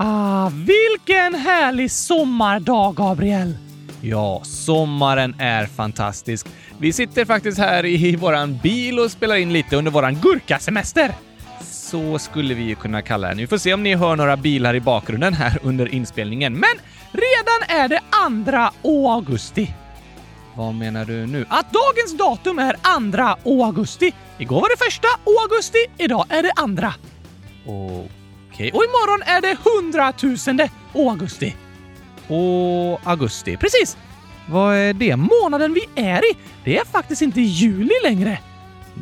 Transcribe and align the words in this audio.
Ah, 0.00 0.50
vilken 0.54 1.34
härlig 1.34 1.90
sommardag, 1.90 2.94
Gabriel! 2.94 3.56
Ja, 4.00 4.40
sommaren 4.44 5.34
är 5.38 5.66
fantastisk. 5.66 6.46
Vi 6.78 6.92
sitter 6.92 7.24
faktiskt 7.24 7.58
här 7.58 7.86
i 7.86 8.16
våran 8.16 8.58
bil 8.62 8.98
och 8.98 9.10
spelar 9.10 9.36
in 9.36 9.52
lite 9.52 9.76
under 9.76 9.90
våran 9.90 10.14
gurkasemester. 10.14 11.14
Så 11.70 12.18
skulle 12.18 12.54
vi 12.54 12.62
ju 12.62 12.74
kunna 12.74 13.02
kalla 13.02 13.28
den. 13.28 13.36
Vi 13.36 13.46
får 13.46 13.58
se 13.58 13.74
om 13.74 13.82
ni 13.82 13.94
hör 13.94 14.16
några 14.16 14.36
bilar 14.36 14.74
i 14.74 14.80
bakgrunden 14.80 15.34
här 15.34 15.58
under 15.62 15.94
inspelningen. 15.94 16.52
Men 16.52 16.74
redan 17.12 17.82
är 17.82 17.88
det 17.88 18.00
2 18.82 19.10
augusti. 19.10 19.74
Vad 20.54 20.74
menar 20.74 21.04
du 21.04 21.26
nu? 21.26 21.46
Att 21.48 21.66
dagens 21.72 22.18
datum 22.18 22.58
är 22.58 22.76
2 23.42 23.64
augusti. 23.64 24.12
Igår 24.38 24.60
var 24.60 24.68
det 24.68 24.84
första 24.84 25.08
augusti, 25.42 25.86
idag 25.98 26.24
är 26.28 26.42
det 26.42 26.52
andra. 26.56 26.94
Okej. 27.66 28.17
Okay. 28.58 28.70
Och 28.70 28.84
imorgon 28.84 29.22
är 29.22 29.40
det 29.40 29.58
hundratusende 29.64 30.70
augusti. 30.94 31.56
Och 32.28 33.00
augusti. 33.04 33.56
Precis! 33.56 33.96
Vad 34.48 34.76
är 34.76 34.92
det? 34.92 35.16
Månaden 35.16 35.74
vi 35.74 36.02
är 36.02 36.30
i. 36.30 36.36
Det 36.64 36.78
är 36.78 36.84
faktiskt 36.84 37.22
inte 37.22 37.40
juli 37.40 37.94
längre. 38.02 38.38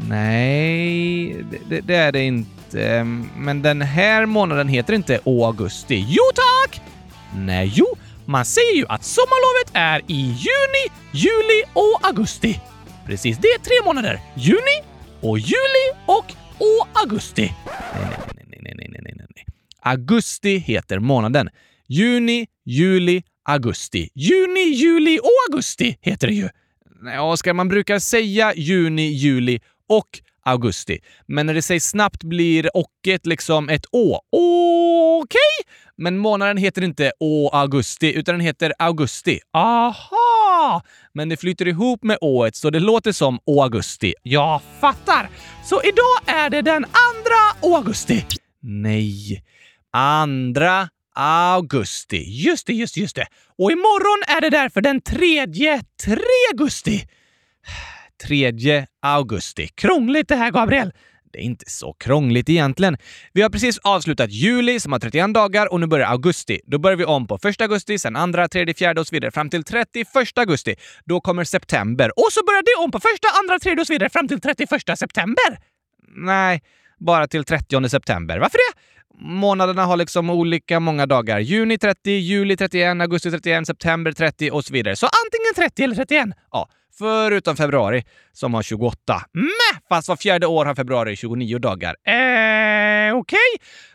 Nej, 0.09 1.45
det, 1.69 1.81
det, 1.81 1.95
är 1.95 2.13
det 2.13 2.23
inte. 2.23 3.05
Men 3.37 3.63
den 3.63 3.83
här 3.83 4.27
månaden 4.27 4.69
heter 4.69 4.93
inte 4.93 5.21
augusti. 5.25 6.07
Jo 6.09 6.23
tack! 6.35 6.81
Nej, 7.37 7.73
jo. 7.75 7.87
Man 8.25 8.45
säger 8.45 8.77
ju 8.77 8.87
att 8.89 9.05
sommarlovet 9.05 9.71
är 9.73 9.99
i 10.07 10.21
juni, 10.21 10.95
juli 11.13 11.63
och 11.73 12.07
augusti. 12.07 12.61
Precis, 13.07 13.39
det 13.39 13.49
är 13.49 13.59
tre 13.59 13.85
månader. 13.85 14.21
Juni 14.35 14.83
och 15.21 15.39
juli 15.39 15.87
och, 16.07 16.33
och 16.59 16.89
augusti. 17.03 17.53
Nej, 17.95 18.11
nej, 18.35 18.59
nej, 18.63 18.75
nej, 18.77 18.89
nej, 18.91 19.01
nej. 19.03 19.16
Augusti 19.87 20.59
heter 20.59 20.99
månaden. 20.99 21.49
Juni, 21.89 22.47
juli, 22.65 23.23
augusti. 23.49 24.09
Juni, 24.15 24.61
juli 24.61 25.19
och 25.19 25.53
augusti 25.53 25.99
heter 26.01 26.27
det 26.27 26.35
ju. 26.35 26.49
Oskar, 27.21 27.53
man 27.53 27.69
brukar 27.69 27.99
säga 27.99 28.55
juni, 28.55 29.07
juli 29.07 29.61
och 29.89 30.09
augusti. 30.45 30.99
Men 31.27 31.47
när 31.47 31.55
det 31.55 31.63
sägs 31.63 31.89
snabbt 31.89 32.25
blir 32.25 32.71
ochet 32.77 33.27
liksom 33.27 33.69
ett 33.69 33.87
å. 33.93 34.21
Okej! 34.31 35.23
Okay. 35.23 35.73
Men 35.97 36.19
månaden 36.19 36.57
heter 36.57 36.83
inte 36.83 37.13
å 37.21 37.51
augusti, 37.53 38.13
utan 38.15 38.35
den 38.35 38.41
heter 38.41 38.73
augusti. 38.79 39.41
Aha! 39.53 40.83
Men 41.15 41.29
det 41.29 41.37
flyter 41.37 41.69
ihop 41.69 42.03
med 42.03 42.19
ået 42.21 42.57
så 42.57 42.71
det 42.71 42.81
låter 42.81 43.13
som 43.13 43.39
å 43.47 43.63
augusti. 43.63 44.15
Jag 44.23 44.61
fattar! 44.81 45.29
Så 45.65 45.83
idag 45.83 46.37
är 46.37 46.51
det 46.51 46.63
den 46.63 46.85
andra 46.85 47.37
Å-augusti. 47.63 48.25
Nej. 48.61 49.43
Andra 49.99 50.89
augusti. 51.15 52.25
Just 52.27 52.67
det, 52.67 52.73
just 52.73 52.95
det, 52.95 53.01
just 53.01 53.17
det. 53.17 53.27
Och 53.59 53.73
imorgon 53.73 54.37
är 54.37 54.41
det 54.41 54.51
därför 54.51 54.81
den 54.81 55.01
tredje, 55.01 55.83
3 56.05 56.17
augusti. 56.53 57.09
3 58.27 58.87
augusti. 59.03 59.69
Krångligt 59.69 60.29
det 60.29 60.37
här, 60.37 60.51
Gabriel. 60.51 60.93
Det 61.33 61.39
är 61.39 61.43
inte 61.43 61.65
så 61.71 61.93
krångligt 61.93 62.49
egentligen. 62.49 62.97
Vi 63.33 63.43
har 63.43 63.51
precis 63.51 63.79
avslutat 63.79 64.31
juli 64.31 64.81
som 64.81 64.93
har 64.93 64.99
31 64.99 65.35
dagar 65.35 65.73
och 65.73 65.81
nu 65.81 65.87
börjar 65.87 66.09
augusti. 66.09 66.61
Då 66.67 66.79
börjar 66.79 66.97
vi 66.97 67.05
om 67.05 67.27
på 67.27 67.39
1 67.49 67.61
augusti, 67.61 67.99
sen 67.99 68.33
2, 68.33 68.49
3, 68.49 68.75
4 68.75 69.01
och 69.01 69.07
så 69.07 69.15
vidare 69.17 69.31
fram 69.31 69.51
till 69.51 69.65
31 69.65 70.39
augusti. 70.39 70.75
Då 71.05 71.21
kommer 71.21 71.45
september 71.45 72.11
och 72.17 72.33
så 72.33 72.41
börjar 72.47 72.63
det 72.63 72.85
om 72.85 72.91
på 72.91 72.99
1, 72.99 73.05
2, 73.49 73.59
3 73.63 73.81
och 73.81 73.87
så 73.87 73.93
vidare 73.93 74.11
fram 74.11 74.29
till 74.29 74.41
31 74.41 74.99
september. 74.99 75.59
Nej, 76.17 76.63
bara 76.99 77.27
till 77.27 77.45
30 77.45 77.89
september. 77.89 78.39
Varför 78.39 78.59
det? 78.59 78.81
Månaderna 79.19 79.85
har 79.85 79.97
liksom 79.97 80.31
olika 80.31 80.81
många 80.81 81.07
dagar. 81.07 81.39
Juni 81.39 81.79
30, 81.79 82.11
juli 82.11 82.57
31, 82.57 83.01
augusti 83.01 83.31
31, 83.31 83.67
september 83.67 84.13
30 84.13 84.51
och 84.51 84.65
så 84.65 84.73
vidare. 84.73 84.97
Så 84.97 85.07
antingen 85.07 85.71
30 85.71 85.83
eller 85.83 85.95
31? 85.95 86.29
Ja, 86.53 86.69
förutom 86.99 87.57
februari 87.57 88.05
som 88.33 88.55
har 88.55 88.63
28. 88.63 89.23
Mäh! 89.33 89.81
Fast 89.89 90.09
var 90.09 90.17
fjärde 90.17 90.47
år 90.47 90.65
har 90.65 90.75
februari 90.75 91.17
29 91.17 91.59
dagar. 91.59 91.97
Eh, 92.07 93.15
okej. 93.15 93.15
Okay. 93.15 93.39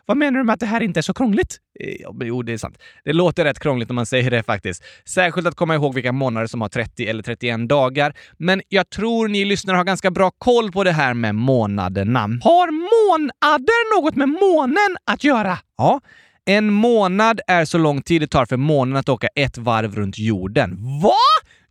Vad 0.05 0.17
menar 0.17 0.39
du 0.39 0.45
med 0.45 0.53
att 0.53 0.59
det 0.59 0.65
här 0.65 0.81
inte 0.83 0.99
är 0.99 1.01
så 1.01 1.13
krångligt? 1.13 1.57
Eh, 1.79 1.95
jo, 2.21 2.41
det 2.43 2.53
är 2.53 2.57
sant. 2.57 2.77
Det 3.03 3.13
låter 3.13 3.43
rätt 3.43 3.59
krångligt 3.59 3.89
när 3.89 3.93
man 3.93 4.05
säger 4.05 4.31
det 4.31 4.43
faktiskt. 4.43 4.83
Särskilt 5.05 5.47
att 5.47 5.55
komma 5.55 5.75
ihåg 5.75 5.93
vilka 5.93 6.11
månader 6.11 6.47
som 6.47 6.61
har 6.61 6.69
30 6.69 7.07
eller 7.07 7.23
31 7.23 7.69
dagar. 7.69 8.13
Men 8.37 8.61
jag 8.67 8.89
tror 8.89 9.27
ni 9.27 9.45
lyssnare 9.45 9.77
har 9.77 9.83
ganska 9.83 10.11
bra 10.11 10.31
koll 10.37 10.71
på 10.71 10.83
det 10.83 10.91
här 10.91 11.13
med 11.13 11.35
månaderna. 11.35 12.19
Har 12.19 12.71
månader 12.71 14.01
något 14.01 14.15
med 14.15 14.29
månen 14.29 14.97
att 15.05 15.23
göra? 15.23 15.57
Ja. 15.77 16.01
En 16.45 16.73
månad 16.73 17.41
är 17.47 17.65
så 17.65 17.77
lång 17.77 18.01
tid 18.01 18.21
det 18.21 18.27
tar 18.27 18.45
för 18.45 18.57
månen 18.57 18.95
att 18.97 19.09
åka 19.09 19.27
ett 19.35 19.57
varv 19.57 19.95
runt 19.95 20.19
jorden. 20.19 20.77
Va? 21.03 21.13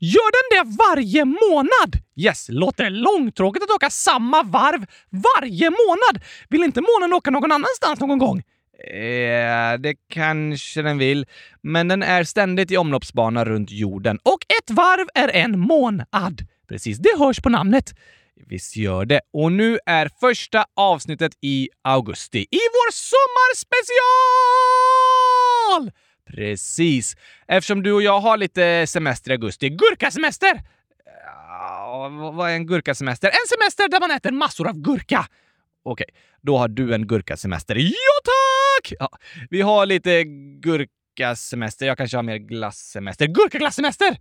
Gör 0.02 0.30
den 0.32 0.48
det 0.56 0.64
varje 0.78 1.24
månad? 1.24 1.98
Yes, 2.16 2.46
låter 2.48 2.90
långtråkigt 2.90 3.62
att 3.62 3.70
åka 3.70 3.90
samma 3.90 4.42
varv 4.42 4.86
varje 5.10 5.70
månad. 5.70 6.24
Vill 6.48 6.64
inte 6.64 6.80
månen 6.80 7.12
åka 7.12 7.30
någon 7.30 7.52
annanstans 7.52 8.00
någon 8.00 8.18
gång? 8.18 8.42
Eh, 8.88 9.78
det 9.78 9.94
kanske 10.08 10.82
den 10.82 10.98
vill, 10.98 11.26
men 11.62 11.88
den 11.88 12.02
är 12.02 12.24
ständigt 12.24 12.70
i 12.70 12.76
omloppsbana 12.76 13.44
runt 13.44 13.70
jorden. 13.70 14.18
Och 14.22 14.38
ett 14.58 14.70
varv 14.70 15.06
är 15.14 15.28
en 15.28 15.58
månad. 15.58 16.46
Precis, 16.68 16.98
det 16.98 17.18
hörs 17.18 17.40
på 17.40 17.48
namnet. 17.48 17.94
Visst 18.46 18.76
gör 18.76 19.04
det. 19.04 19.20
Och 19.32 19.52
nu 19.52 19.78
är 19.86 20.10
första 20.20 20.64
avsnittet 20.76 21.32
i 21.40 21.68
augusti 21.84 22.38
i 22.38 22.60
vår 22.72 22.92
sommarspecial! 22.92 25.92
Precis. 26.34 27.16
Eftersom 27.48 27.82
du 27.82 27.92
och 27.92 28.02
jag 28.02 28.20
har 28.20 28.36
lite 28.36 28.86
semester 28.86 29.30
i 29.30 29.34
augusti. 29.34 29.68
Gurkasemester! 29.68 30.62
Ja, 31.48 32.08
vad 32.34 32.50
är 32.50 32.54
en 32.54 32.66
gurkasemester? 32.66 33.28
En 33.28 33.48
semester 33.48 33.88
där 33.88 34.00
man 34.00 34.10
äter 34.10 34.30
massor 34.30 34.68
av 34.68 34.76
gurka. 34.76 35.26
Okej, 35.82 36.06
då 36.42 36.58
har 36.58 36.68
du 36.68 36.94
en 36.94 37.06
gurkasemester. 37.06 37.76
Ja, 37.76 38.20
tack! 38.24 38.92
Ja, 38.98 39.18
vi 39.50 39.60
har 39.60 39.86
lite 39.86 40.24
gurka 40.60 40.92
gurkasemester. 41.16 41.86
Jag 41.86 41.98
kanske 41.98 42.16
har 42.16 42.22
mer 42.22 42.36
glassemester. 42.36 43.26
Gurkaglassemester! 43.26 44.16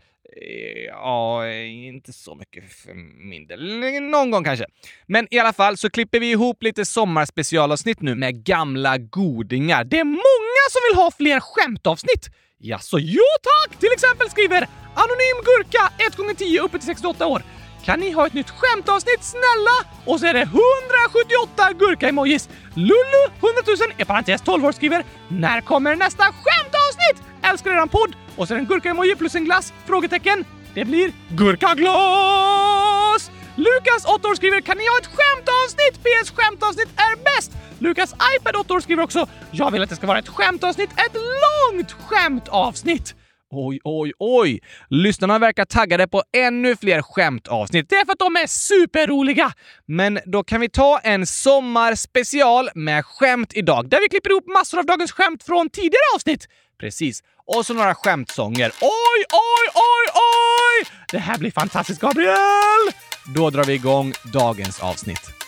Ja, 0.88 1.52
inte 1.64 2.14
så 2.14 2.36
mycket 2.36 2.74
för 2.74 2.94
min 3.30 3.48
del. 3.48 3.80
Någon 4.02 4.32
gång 4.32 4.44
kanske. 4.44 4.66
Men 5.08 5.28
i 5.32 5.40
alla 5.40 5.54
fall 5.54 5.78
så 5.78 5.90
klipper 5.90 6.20
vi 6.20 6.32
ihop 6.32 6.64
lite 6.64 6.86
sommarspecialavsnitt 6.86 8.02
nu 8.02 8.16
med 8.16 8.44
gamla 8.44 8.98
godingar. 8.98 9.84
Det 9.84 10.00
är 10.00 10.04
många 10.04 10.66
som 10.72 10.82
vill 10.90 11.04
ha 11.04 11.12
fler 11.12 11.40
skämtavsnitt! 11.40 12.30
Jaså, 12.62 13.00
jo 13.00 13.24
tack! 13.44 13.80
Till 13.80 13.92
exempel 13.94 14.30
skriver 14.30 14.68
Anonym 14.96 15.44
Gurka 15.46 15.92
1x10 15.98 16.60
uppe 16.60 16.78
till 16.78 16.88
68 16.88 17.28
år. 17.28 17.44
Kan 17.86 18.00
ni 18.00 18.12
ha 18.12 18.28
ett 18.28 18.34
nytt 18.34 18.50
skämtavsnitt 18.50 19.24
snälla? 19.24 19.92
Och 20.06 20.20
så 20.20 20.26
är 20.26 20.34
det 20.34 20.42
178 20.42 21.74
gurka-emojis. 21.80 22.50
Lulu, 22.74 23.24
100 23.40 23.50
000 23.68 23.78
i 23.98 24.06
parentes 24.06 24.42
12 24.42 24.66
år 24.66 24.72
skriver 24.72 25.04
När 25.28 25.62
kommer 25.62 25.96
nästa 25.96 26.24
skämtavsnitt? 26.24 27.24
Älskar 27.42 27.72
eran 27.72 27.90
podd! 27.90 28.16
Och 28.36 28.48
så 28.48 28.54
är 28.54 28.56
det 28.56 28.62
en 28.62 28.68
gurka-emoji 28.68 29.16
plus 29.16 29.36
en 29.36 29.46
glass? 29.46 29.74
Frågetecken. 29.86 30.46
Det 30.74 30.86
blir 30.86 31.12
gurkaglas! 31.30 33.32
Lukas, 33.56 34.06
8 34.06 34.28
år, 34.28 34.36
skriver 34.36 34.62
“Kan 34.62 34.78
ni 34.78 34.88
ha 34.88 34.98
ett 34.98 35.08
skämtavsnitt? 35.08 36.04
PS 36.04 36.32
skämtavsnitt 36.32 36.90
är 36.96 37.24
bäst!” 37.24 37.52
Lukas 37.80 38.14
iPad, 38.38 38.56
8 38.56 38.74
år, 38.74 38.80
skriver 38.80 39.04
också 39.04 39.28
“Jag 39.52 39.72
vill 39.72 39.84
att 39.84 39.90
det 39.90 39.96
ska 39.96 40.08
vara 40.08 40.20
ett 40.20 40.28
skämtavsnitt, 40.28 40.90
ett 40.92 41.14
långt 41.14 41.92
skämtavsnitt!” 41.92 43.16
Oj, 43.52 43.80
oj, 43.84 44.14
oj! 44.20 44.60
Lyssnarna 44.90 45.40
verkar 45.40 45.66
taggade 45.66 46.08
på 46.08 46.24
ännu 46.38 46.76
fler 46.76 47.02
skämtavsnitt. 47.02 47.90
Det 47.90 47.96
är 47.96 48.06
för 48.06 48.12
att 48.12 48.20
de 48.20 48.36
är 48.36 48.48
superroliga! 48.48 49.52
Men 49.86 50.20
då 50.26 50.44
kan 50.44 50.62
vi 50.62 50.70
ta 50.70 51.00
en 51.00 51.26
sommarspecial 51.26 52.70
med 52.76 53.06
skämt 53.06 53.52
idag, 53.54 53.90
där 53.90 54.00
vi 54.02 54.10
klipper 54.10 54.30
ihop 54.30 54.48
massor 54.48 54.80
av 54.80 54.86
dagens 54.86 55.12
skämt 55.12 55.44
från 55.44 55.70
tidigare 55.70 56.16
avsnitt. 56.16 56.48
Precis. 56.80 57.24
Och 57.46 57.66
så 57.66 57.74
några 57.74 57.96
skämtsånger. 57.96 58.72
Oj, 58.82 59.26
oj, 59.34 59.70
oj, 59.74 60.12
oj! 60.14 60.92
Det 61.12 61.20
här 61.20 61.38
blir 61.38 61.52
fantastiskt, 61.52 62.02
Gabriel! 62.02 62.94
Då 63.36 63.50
drar 63.50 63.64
vi 63.64 63.74
igång 63.74 64.14
dagens 64.34 64.80
avsnitt. 64.80 65.39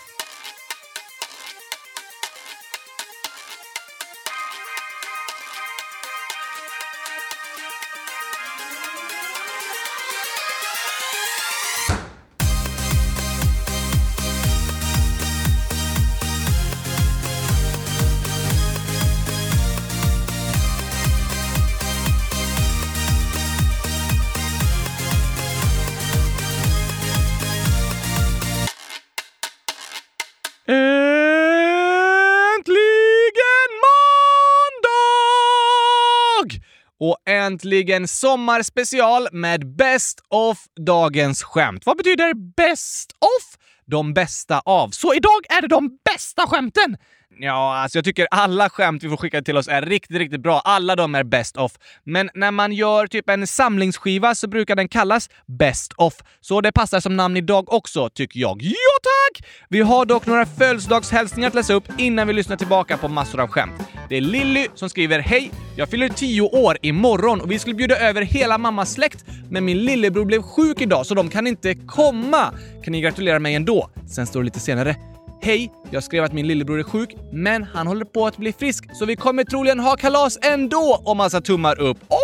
Äntligen 37.42 38.08
sommarspecial 38.08 39.28
med 39.32 39.76
Best 39.76 40.20
of 40.28 40.58
dagens 40.86 41.42
skämt. 41.42 41.86
Vad 41.86 41.96
betyder 41.96 42.54
best 42.56 43.12
of? 43.12 43.58
De 43.86 44.14
bästa 44.14 44.60
av. 44.64 44.88
Så 44.88 45.14
idag 45.14 45.40
är 45.48 45.62
det 45.62 45.68
de 45.68 45.98
bästa 46.04 46.46
skämten! 46.46 46.96
Ja, 47.38 47.76
alltså 47.76 47.98
jag 47.98 48.04
tycker 48.04 48.26
alla 48.30 48.70
skämt 48.70 49.04
vi 49.04 49.08
får 49.08 49.16
skicka 49.16 49.42
till 49.42 49.56
oss 49.56 49.68
är 49.68 49.82
riktigt, 49.82 50.16
riktigt 50.16 50.42
bra. 50.42 50.60
Alla 50.64 50.96
de 50.96 51.14
är 51.14 51.24
best 51.24 51.56
of. 51.56 51.72
Men 52.04 52.30
när 52.34 52.50
man 52.50 52.72
gör 52.72 53.06
typ 53.06 53.30
en 53.30 53.46
samlingsskiva 53.46 54.34
så 54.34 54.48
brukar 54.48 54.76
den 54.76 54.88
kallas 54.88 55.30
best 55.46 55.92
of. 55.96 56.14
Så 56.40 56.60
det 56.60 56.72
passar 56.72 57.00
som 57.00 57.16
namn 57.16 57.36
idag 57.36 57.72
också, 57.72 58.10
tycker 58.10 58.40
jag. 58.40 58.62
Ja 58.62 58.74
tack! 59.02 59.48
Vi 59.68 59.80
har 59.80 60.04
dock 60.04 60.26
några 60.26 60.46
födelsedagshälsningar 60.46 61.48
att 61.48 61.54
läsa 61.54 61.74
upp 61.74 61.84
innan 61.98 62.26
vi 62.26 62.32
lyssnar 62.32 62.56
tillbaka 62.56 62.96
på 62.96 63.08
massor 63.08 63.40
av 63.40 63.48
skämt. 63.48 63.91
Det 64.12 64.16
är 64.16 64.20
Lilly 64.20 64.66
som 64.74 64.90
skriver 64.90 65.18
“Hej! 65.18 65.50
Jag 65.76 65.88
fyller 65.88 66.08
10 66.08 66.42
år 66.42 66.78
imorgon 66.82 67.40
och 67.40 67.50
vi 67.50 67.58
skulle 67.58 67.74
bjuda 67.74 67.96
över 67.96 68.22
hela 68.22 68.58
mammas 68.58 68.92
släkt, 68.92 69.24
men 69.50 69.64
min 69.64 69.84
lillebror 69.84 70.24
blev 70.24 70.42
sjuk 70.42 70.80
idag 70.80 71.06
så 71.06 71.14
de 71.14 71.28
kan 71.28 71.46
inte 71.46 71.74
komma. 71.74 72.52
Kan 72.84 72.92
ni 72.92 73.00
gratulera 73.00 73.38
mig 73.38 73.54
ändå?” 73.54 73.90
Sen 74.08 74.26
står 74.26 74.40
det 74.40 74.44
lite 74.44 74.60
senare 74.60 74.96
Hej! 75.42 75.72
Jag 75.90 76.04
skrev 76.04 76.24
att 76.24 76.32
min 76.32 76.46
lillebror 76.46 76.78
är 76.78 76.82
sjuk, 76.82 77.10
men 77.32 77.62
han 77.62 77.86
håller 77.86 78.04
på 78.04 78.26
att 78.26 78.36
bli 78.36 78.52
frisk 78.52 78.84
så 78.96 79.04
vi 79.04 79.16
kommer 79.16 79.44
troligen 79.44 79.80
ha 79.80 79.96
kalas 79.96 80.38
ändå! 80.42 81.02
Och 81.04 81.16
massa 81.16 81.40
tummar 81.40 81.80
upp. 81.80 81.98
Åh, 82.08 82.18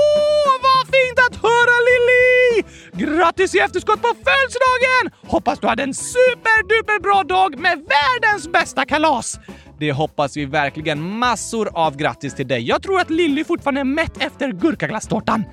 vad 0.63 0.87
fint 0.87 1.19
att 1.31 1.37
höra 1.37 1.77
Lilly! 1.89 2.63
Grattis 2.93 3.55
i 3.55 3.59
efterskott 3.59 4.03
på 4.03 4.09
födelsedagen! 4.09 5.31
Hoppas 5.31 5.59
du 5.59 5.67
hade 5.67 5.83
en 5.83 5.95
superduper 5.95 7.01
bra 7.01 7.23
dag 7.23 7.59
med 7.59 7.79
världens 7.79 8.53
bästa 8.53 8.85
kalas! 8.85 9.39
Det 9.79 9.93
hoppas 9.93 10.37
vi 10.37 10.45
verkligen. 10.45 11.19
Massor 11.19 11.69
av 11.73 11.97
grattis 11.97 12.35
till 12.35 12.49
dig. 12.49 12.69
Jag 12.69 12.83
tror 12.83 13.01
att 13.01 13.11
Lilly 13.11 13.45
fortfarande 13.45 13.81
är 13.81 13.85
mätt 13.85 14.23
efter 14.23 14.53
gurkaglasstårtan. 14.53 15.45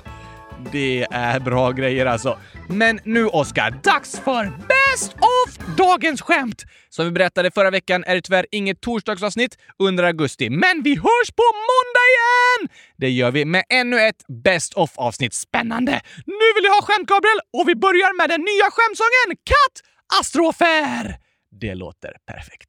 Det 0.73 1.07
är 1.11 1.41
bra 1.41 1.73
grejer 1.73 2.07
alltså. 2.07 2.39
Men 2.69 3.01
nu 3.05 3.27
Oskar, 3.27 3.71
dags 3.71 4.21
för 4.21 4.45
Best 4.45 5.13
of 5.15 5.77
dagens 5.77 6.23
skämt! 6.23 6.65
Som 6.89 7.05
vi 7.05 7.11
berättade 7.11 7.51
förra 7.51 7.71
veckan 7.71 8.05
är 8.05 8.15
det 8.15 8.23
tyvärr 8.23 8.47
inget 8.51 8.81
torsdagsavsnitt 8.81 9.59
under 9.79 10.05
augusti, 10.05 10.51
men 10.51 10.83
vi 10.83 10.95
hörs 10.95 11.31
på 11.37 11.43
måndag 11.71 12.05
igen! 12.13 12.69
Det 12.97 13.11
gör 13.11 13.31
vi 13.31 13.45
med 13.45 13.65
ännu 13.69 14.01
ett 14.01 14.27
Best 14.45 14.75
of 14.75 14.91
avsnitt. 14.99 15.35
Spännande! 15.35 16.01
Nu 16.27 16.47
vill 16.55 16.65
jag 16.65 16.73
ha 16.73 16.83
skämt, 16.83 17.09
Gabriel, 17.09 17.41
och 17.53 17.69
vi 17.69 17.75
börjar 17.75 18.17
med 18.17 18.29
den 18.31 18.41
nya 18.41 18.71
skämtsången 18.71 19.37
Katt 19.45 19.77
Astrofer! 20.21 21.17
Det 21.61 21.75
låter 21.75 22.13
perfekt. 22.27 22.69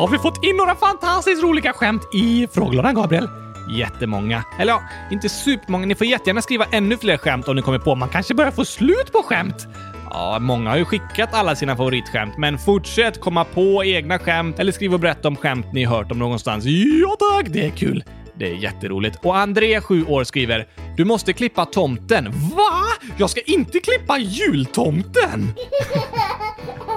Har 0.00 0.08
vi 0.08 0.18
fått 0.18 0.44
in 0.44 0.56
några 0.56 0.74
fantastiskt 0.74 1.42
roliga 1.42 1.72
skämt 1.72 2.02
i 2.14 2.48
frågelådan, 2.52 2.94
Gabriel? 2.94 3.28
Jättemånga. 3.70 4.44
Eller 4.58 4.72
ja, 4.72 4.82
inte 5.10 5.28
supermånga. 5.28 5.86
Ni 5.86 5.94
får 5.94 6.06
jättegärna 6.06 6.42
skriva 6.42 6.64
ännu 6.72 6.96
fler 6.96 7.16
skämt 7.16 7.48
om 7.48 7.56
ni 7.56 7.62
kommer 7.62 7.78
på. 7.78 7.94
Man 7.94 8.08
kanske 8.08 8.34
börjar 8.34 8.50
få 8.50 8.64
slut 8.64 9.12
på 9.12 9.22
skämt. 9.22 9.66
Ja, 10.10 10.38
många 10.40 10.70
har 10.70 10.76
ju 10.76 10.84
skickat 10.84 11.34
alla 11.34 11.56
sina 11.56 11.76
favoritskämt, 11.76 12.38
men 12.38 12.58
fortsätt 12.58 13.20
komma 13.20 13.44
på 13.44 13.84
egna 13.84 14.18
skämt 14.18 14.58
eller 14.58 14.72
skriv 14.72 14.94
och 14.94 15.00
berätta 15.00 15.28
om 15.28 15.36
skämt 15.36 15.72
ni 15.72 15.84
hört 15.84 16.12
om 16.12 16.18
någonstans. 16.18 16.64
Ja 16.64 17.16
tack, 17.18 17.46
det 17.48 17.66
är 17.66 17.70
kul. 17.70 18.04
Det 18.34 18.50
är 18.50 18.54
jätteroligt. 18.54 19.18
Och 19.24 19.38
André, 19.38 19.80
7 19.80 20.04
år, 20.04 20.24
skriver 20.24 20.68
“Du 20.96 21.04
måste 21.04 21.32
klippa 21.32 21.64
tomten”. 21.64 22.24
Va? 22.30 23.08
Jag 23.16 23.30
ska 23.30 23.40
inte 23.40 23.80
klippa 23.80 24.18
jultomten! 24.18 25.54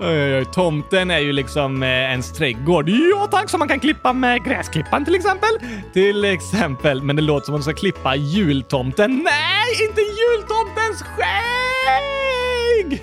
Oj, 0.00 0.36
oj, 0.36 0.44
tomten 0.44 1.10
är 1.10 1.18
ju 1.18 1.32
liksom 1.32 1.82
eh, 1.82 1.88
ens 1.88 2.32
trädgård. 2.32 2.88
Ja 2.88 3.28
tack, 3.30 3.50
som 3.50 3.58
man 3.58 3.68
kan 3.68 3.80
klippa 3.80 4.12
med 4.12 4.44
gräsklippan 4.44 5.04
till 5.04 5.14
exempel. 5.14 5.48
Till 5.92 6.24
exempel, 6.24 7.02
men 7.02 7.16
det 7.16 7.22
låter 7.22 7.46
som 7.46 7.54
att 7.54 7.58
man 7.58 7.62
ska 7.62 7.72
klippa 7.72 8.16
jultomten. 8.16 9.24
Nej, 9.24 9.86
inte 9.88 10.00
jultomtens 10.00 11.02
skägg! 11.02 13.02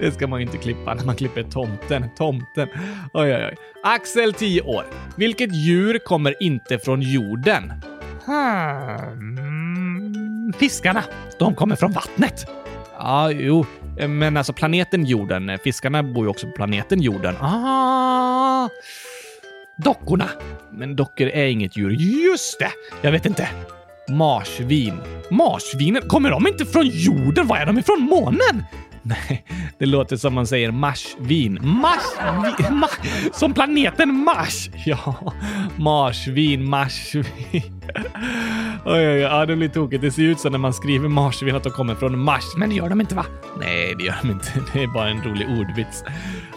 Det 0.00 0.12
ska 0.12 0.26
man 0.26 0.40
ju 0.40 0.46
inte 0.46 0.58
klippa 0.58 0.94
när 0.94 1.04
man 1.04 1.16
klipper 1.16 1.42
tomten. 1.42 2.04
Tomten. 2.16 2.68
Oj, 3.12 3.34
oj, 3.34 3.46
oj. 3.50 3.56
Axel, 3.84 4.34
10 4.34 4.62
år. 4.62 4.84
Vilket 5.16 5.54
djur 5.54 5.98
kommer 5.98 6.42
inte 6.42 6.78
från 6.78 7.02
jorden? 7.02 7.72
Hmm. 8.26 10.52
Fiskarna. 10.58 11.04
De 11.38 11.54
kommer 11.54 11.76
från 11.76 11.92
vattnet. 11.92 12.46
Ja, 12.98 13.30
jo. 13.30 13.66
Eh, 14.00 14.08
men 14.08 14.36
alltså 14.36 14.52
planeten 14.52 15.04
jorden. 15.04 15.50
Eh, 15.50 15.58
fiskarna 15.64 16.02
bor 16.02 16.24
ju 16.24 16.30
också 16.30 16.46
på 16.46 16.52
planeten 16.52 17.00
jorden. 17.00 17.36
Ah. 17.40 18.68
Dockorna. 19.76 20.28
Men 20.72 20.96
dockor 20.96 21.26
är 21.28 21.46
inget 21.46 21.76
djur. 21.76 21.90
Just 21.90 22.58
det! 22.58 22.70
Jag 23.02 23.12
vet 23.12 23.26
inte. 23.26 23.48
Marsvin. 24.08 25.00
Marsvinen, 25.30 26.02
kommer 26.02 26.30
de 26.30 26.46
inte 26.46 26.66
från 26.66 26.86
jorden? 26.86 27.46
Var 27.46 27.56
är 27.56 27.66
de 27.66 27.78
ifrån 27.78 28.00
månen? 28.00 28.64
Nej, 29.10 29.44
det 29.78 29.86
låter 29.86 30.16
som 30.16 30.34
man 30.34 30.46
säger 30.46 30.70
marsvin. 30.70 31.58
Marsvin? 31.62 32.76
Mars, 32.78 32.90
som 33.32 33.54
planeten 33.54 34.24
Mars? 34.24 34.70
Ja, 34.86 35.32
marsvin, 35.76 36.68
marsvin. 36.68 37.82
Oj, 38.84 39.08
oj, 39.08 39.26
oj, 39.26 39.46
det 39.46 39.56
blir 39.56 39.68
tokigt. 39.68 40.02
Det 40.02 40.10
ser 40.10 40.22
ut 40.22 40.40
som 40.40 40.52
när 40.52 40.58
man 40.58 40.72
skriver 40.74 41.08
marsvin 41.08 41.56
att 41.56 41.62
de 41.62 41.72
kommer 41.72 41.94
från 41.94 42.18
Mars. 42.18 42.44
Men 42.56 42.68
det 42.68 42.74
gör 42.74 42.88
de 42.88 43.00
inte 43.00 43.14
va? 43.14 43.24
Nej, 43.60 43.94
det 43.98 44.04
gör 44.04 44.16
de 44.22 44.30
inte. 44.30 44.52
Det 44.72 44.82
är 44.82 44.86
bara 44.86 45.08
en 45.08 45.22
rolig 45.22 45.48
ordvits. 45.48 46.04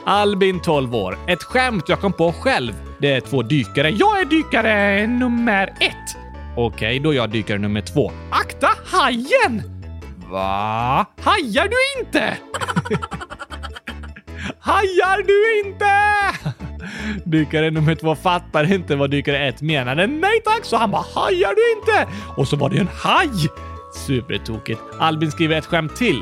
Albin, 0.05 0.59
12 0.61 0.95
år. 0.95 1.17
Ett 1.27 1.43
skämt 1.43 1.83
jag 1.87 1.99
kom 1.99 2.13
på 2.13 2.33
själv. 2.33 2.73
Det 2.99 3.11
är 3.11 3.21
två 3.21 3.41
dykare. 3.41 3.89
Jag 3.89 4.21
är 4.21 4.25
dykare 4.25 5.07
nummer 5.07 5.67
ett. 5.79 6.17
Okej, 6.57 6.99
då 6.99 7.11
är 7.11 7.15
jag 7.15 7.29
dykare 7.29 7.57
nummer 7.57 7.81
två. 7.81 8.11
Akta 8.31 8.69
hajen! 8.85 9.72
Va? 10.33 11.05
Hajar 11.17 11.67
du 11.67 12.01
inte? 12.01 12.37
Hajar 14.59 15.23
du 15.27 15.69
inte? 15.69 15.93
Dykare 17.25 17.71
nummer 17.71 17.95
två 17.95 18.15
fattar 18.15 18.73
inte 18.73 18.95
vad 18.95 19.11
dykare 19.11 19.47
ett 19.47 19.61
menade. 19.61 20.07
Nej 20.07 20.41
tack, 20.45 20.65
så 20.65 20.77
han 20.77 20.91
bara 20.91 21.05
hajar 21.15 21.55
du 21.55 21.79
inte? 21.79 22.13
Och 22.37 22.47
så 22.47 22.55
var 22.55 22.69
det 22.69 22.77
en 22.77 22.87
haj. 22.87 23.49
Supertokigt. 24.07 24.81
Albin 24.99 25.31
skriver 25.31 25.57
ett 25.57 25.65
skämt 25.65 25.95
till. 25.95 26.21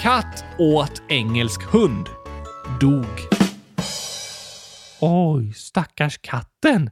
Katt 0.00 0.44
åt 0.58 1.02
engelsk 1.08 1.62
hund. 1.62 2.08
Dog. 2.80 3.20
Oj, 5.00 5.52
stackars 5.52 6.18
katten. 6.18 6.90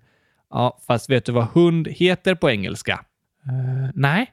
Ja, 0.50 0.78
fast 0.86 1.10
vet 1.10 1.24
du 1.24 1.32
vad 1.32 1.44
hund 1.44 1.88
heter 1.88 2.34
på 2.34 2.50
engelska? 2.50 3.00
Uh, 3.46 3.90
nej. 3.94 4.32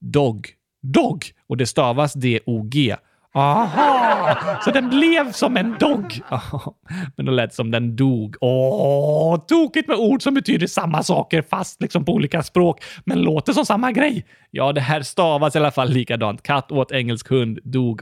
Dog. 0.00 0.56
Dog. 0.82 1.24
Och 1.48 1.56
det 1.56 1.66
stavas 1.66 2.14
D-O-G. 2.14 2.96
Aha! 3.34 4.60
Så 4.64 4.70
den 4.70 4.88
blev 4.88 5.32
som 5.32 5.56
en 5.56 5.76
dog? 5.80 6.20
Men 7.16 7.26
då 7.26 7.32
lät 7.32 7.54
som 7.54 7.70
den 7.70 7.96
dog. 7.96 8.36
Åh, 8.40 9.36
tokigt 9.48 9.88
med 9.88 9.96
ord 9.96 10.22
som 10.22 10.34
betyder 10.34 10.66
samma 10.66 11.02
saker 11.02 11.42
fast 11.42 11.82
liksom 11.82 12.04
på 12.04 12.12
olika 12.12 12.42
språk, 12.42 12.82
men 13.04 13.22
låter 13.22 13.52
som 13.52 13.66
samma 13.66 13.92
grej. 13.92 14.24
Ja, 14.50 14.72
det 14.72 14.80
här 14.80 15.02
stavas 15.02 15.54
i 15.54 15.58
alla 15.58 15.70
fall 15.70 15.88
likadant. 15.88 16.42
Katt 16.42 16.72
åt 16.72 16.92
engelsk 16.92 17.30
hund, 17.30 17.58
dog. 17.64 18.00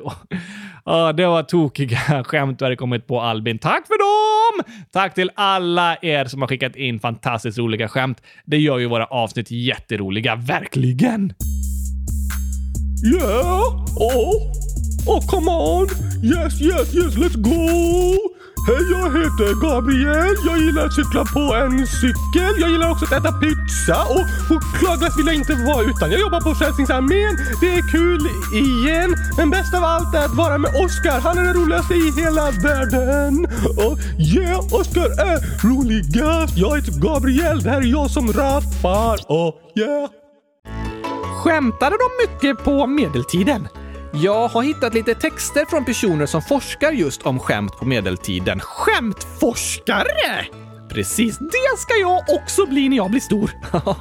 Ja, 0.85 1.13
det 1.13 1.27
var 1.27 1.43
tokiga 1.43 2.25
skämt 2.25 2.59
du 2.59 2.65
hade 2.65 2.77
kommit 2.77 3.07
på 3.07 3.21
Albin. 3.21 3.59
Tack 3.59 3.87
för 3.87 3.99
dem! 3.99 4.65
Tack 4.93 5.15
till 5.15 5.31
alla 5.35 5.97
er 6.03 6.25
som 6.25 6.41
har 6.41 6.49
skickat 6.49 6.77
in 6.77 7.01
fantastiskt 7.01 7.59
roliga 7.59 7.89
skämt. 7.89 8.23
Det 8.45 8.59
gör 8.59 8.79
ju 8.79 8.87
våra 8.87 9.05
avsnitt 9.05 9.51
jätteroliga, 9.51 10.37
verkligen. 10.37 11.33
Yeah! 13.05 13.85
Oh! 14.01 14.51
Oh, 15.07 15.21
come 15.29 15.49
on! 15.49 15.89
Yes, 16.23 16.59
yes, 16.59 16.95
yes, 16.95 17.17
let's 17.17 17.37
go! 17.37 18.17
Hej, 18.67 18.83
jag 18.91 19.09
heter 19.19 19.61
Gabriel. 19.61 20.35
Jag 20.47 20.59
gillar 20.59 20.87
att 20.87 20.95
cykla 20.95 21.25
på 21.25 21.55
en 21.55 21.87
cykel. 21.87 22.55
Jag 22.61 22.71
gillar 22.71 22.91
också 22.91 23.05
att 23.05 23.13
äta 23.13 23.33
pizza 23.33 24.03
och 24.15 24.25
chokladglass 24.49 25.19
vill 25.19 25.27
jag 25.27 25.35
inte 25.35 25.55
vara 25.55 25.83
utan. 25.83 26.11
Jag 26.11 26.21
jobbar 26.21 26.41
på 26.41 26.55
Frälsningsarmén. 26.55 27.37
Det 27.61 27.75
är 27.79 27.83
kul 27.93 28.21
igen. 28.65 29.15
Men 29.37 29.51
bäst 29.51 29.75
av 29.75 29.85
allt 29.85 30.15
är 30.15 30.25
att 30.25 30.35
vara 30.35 30.59
med 30.59 30.71
Oscar. 30.85 31.21
Han 31.21 31.39
är 31.39 31.45
den 31.45 31.55
roligaste 31.55 31.95
i 31.95 32.11
hela 32.11 32.51
världen. 32.51 33.47
Och 33.87 33.99
yeah, 34.19 34.75
Oscar 34.75 35.09
är 35.31 35.39
roligast. 35.69 36.57
Jag 36.57 36.77
heter 36.77 37.01
Gabriel. 37.01 37.63
Det 37.63 37.71
här 37.71 37.81
är 37.81 37.87
jag 37.87 38.11
som 38.11 38.33
rappar. 38.33 39.19
Och 39.29 39.55
yeah. 39.75 40.24
Skämtade 41.45 41.97
de 41.97 42.27
mycket 42.27 42.65
på 42.65 42.87
medeltiden? 42.87 43.69
Jag 44.13 44.49
har 44.49 44.63
hittat 44.63 44.95
lite 44.95 45.15
texter 45.15 45.65
från 45.65 45.85
personer 45.85 46.27
som 46.27 46.43
forskar 46.43 46.93
just 46.93 47.23
om 47.23 47.39
skämt 47.39 47.77
på 47.77 47.85
medeltiden. 47.85 48.61
Skämtforskare? 48.61 50.47
Precis, 50.89 51.39
det 51.39 51.79
ska 51.79 51.95
jag 52.01 52.25
också 52.29 52.67
bli 52.67 52.89
när 52.89 52.97
jag 52.97 53.11
blir 53.11 53.21
stor. 53.21 53.51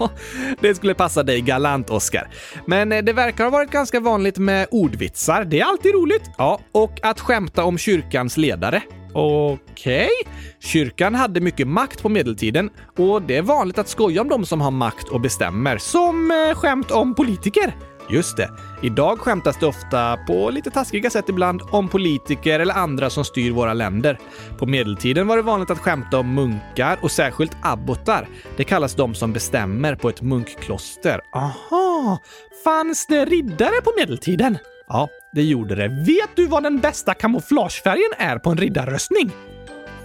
det 0.60 0.76
skulle 0.76 0.94
passa 0.94 1.24
dig 1.24 1.42
galant, 1.42 1.90
Oscar. 1.90 2.30
Men 2.68 2.92
eh, 2.92 3.04
det 3.04 3.14
verkar 3.14 3.44
ha 3.44 3.52
varit 3.52 3.72
ganska 3.72 4.00
vanligt 4.00 4.38
med 4.38 4.68
ordvitsar. 4.72 5.46
Det 5.46 5.60
är 5.60 5.66
alltid 5.66 5.94
roligt. 5.94 6.32
Ja, 6.38 6.60
och 6.72 7.00
att 7.02 7.20
skämta 7.20 7.64
om 7.64 7.78
kyrkans 7.78 8.38
ledare. 8.38 8.84
Okej. 9.14 10.10
Okay. 10.22 10.34
Kyrkan 10.60 11.16
hade 11.16 11.42
mycket 11.42 11.68
makt 11.68 12.02
på 12.02 12.10
medeltiden 12.10 12.70
och 12.98 13.22
det 13.22 13.38
är 13.38 13.42
vanligt 13.42 13.78
att 13.78 13.88
skoja 13.88 14.22
om 14.22 14.30
de 14.30 14.46
som 14.46 14.62
har 14.62 14.72
makt 14.72 15.10
och 15.10 15.22
bestämmer. 15.22 15.78
Som 15.78 16.32
eh, 16.32 16.56
skämt 16.56 16.92
om 16.92 17.16
politiker. 17.16 17.74
Just 18.10 18.38
det. 18.38 18.50
Idag 18.82 19.20
skämtas 19.20 19.58
det 19.60 19.66
ofta, 19.66 20.18
på 20.18 20.50
lite 20.50 20.72
taskiga 20.72 21.10
sätt 21.10 21.30
ibland, 21.30 21.62
om 21.72 21.90
politiker 21.90 22.60
eller 22.60 22.74
andra 22.74 23.10
som 23.10 23.26
styr 23.26 23.52
våra 23.52 23.74
länder. 23.74 24.20
På 24.58 24.66
medeltiden 24.66 25.28
var 25.28 25.38
det 25.38 25.44
vanligt 25.44 25.70
att 25.70 25.80
skämta 25.80 26.20
om 26.20 26.34
munkar 26.34 26.98
och 27.02 27.12
särskilt 27.12 27.58
abbotar. 27.62 28.28
Det 28.58 28.64
kallas 28.64 28.96
de 28.96 29.16
som 29.16 29.34
bestämmer 29.34 29.96
på 29.96 30.10
ett 30.10 30.22
munkkloster. 30.22 31.22
Aha! 31.34 32.18
Fanns 32.64 33.08
det 33.08 33.26
riddare 33.26 33.82
på 33.84 33.94
medeltiden? 33.98 34.58
Ja, 34.88 35.10
det 35.34 35.44
gjorde 35.44 35.76
det. 35.76 35.88
Vet 35.88 36.36
du 36.36 36.48
vad 36.48 36.64
den 36.64 36.80
bästa 36.80 37.14
kamouflagefärgen 37.14 38.12
är 38.18 38.38
på 38.38 38.50
en 38.50 38.58
riddarröstning? 38.58 39.32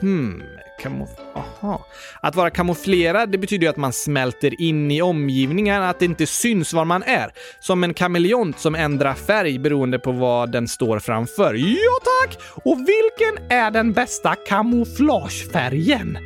Hmm, 0.01 0.43
Kamof 0.83 1.11
Aha. 1.35 1.87
Att 2.21 2.37
vara 2.37 2.51
kamouflerad 2.51 3.31
det 3.31 3.39
betyder 3.39 3.67
ju 3.67 3.71
att 3.71 3.77
man 3.77 3.93
smälter 3.93 4.61
in 4.61 4.91
i 4.91 5.03
omgivningen, 5.03 5.83
att 5.83 5.99
det 5.99 6.05
inte 6.05 6.27
syns 6.27 6.73
var 6.73 6.85
man 6.85 7.03
är. 7.03 7.31
Som 7.61 7.85
en 7.85 7.95
kameleont 7.95 8.59
som 8.59 8.75
ändrar 8.75 9.15
färg 9.15 9.59
beroende 9.59 9.99
på 9.99 10.13
vad 10.13 10.53
den 10.53 10.69
står 10.69 10.99
framför. 10.99 11.55
Ja 11.55 11.99
tack! 12.05 12.39
Och 12.65 12.79
vilken 12.79 13.51
är 13.51 13.71
den 13.71 13.93
bästa 13.93 14.35
kamouflagefärgen? 14.35 16.19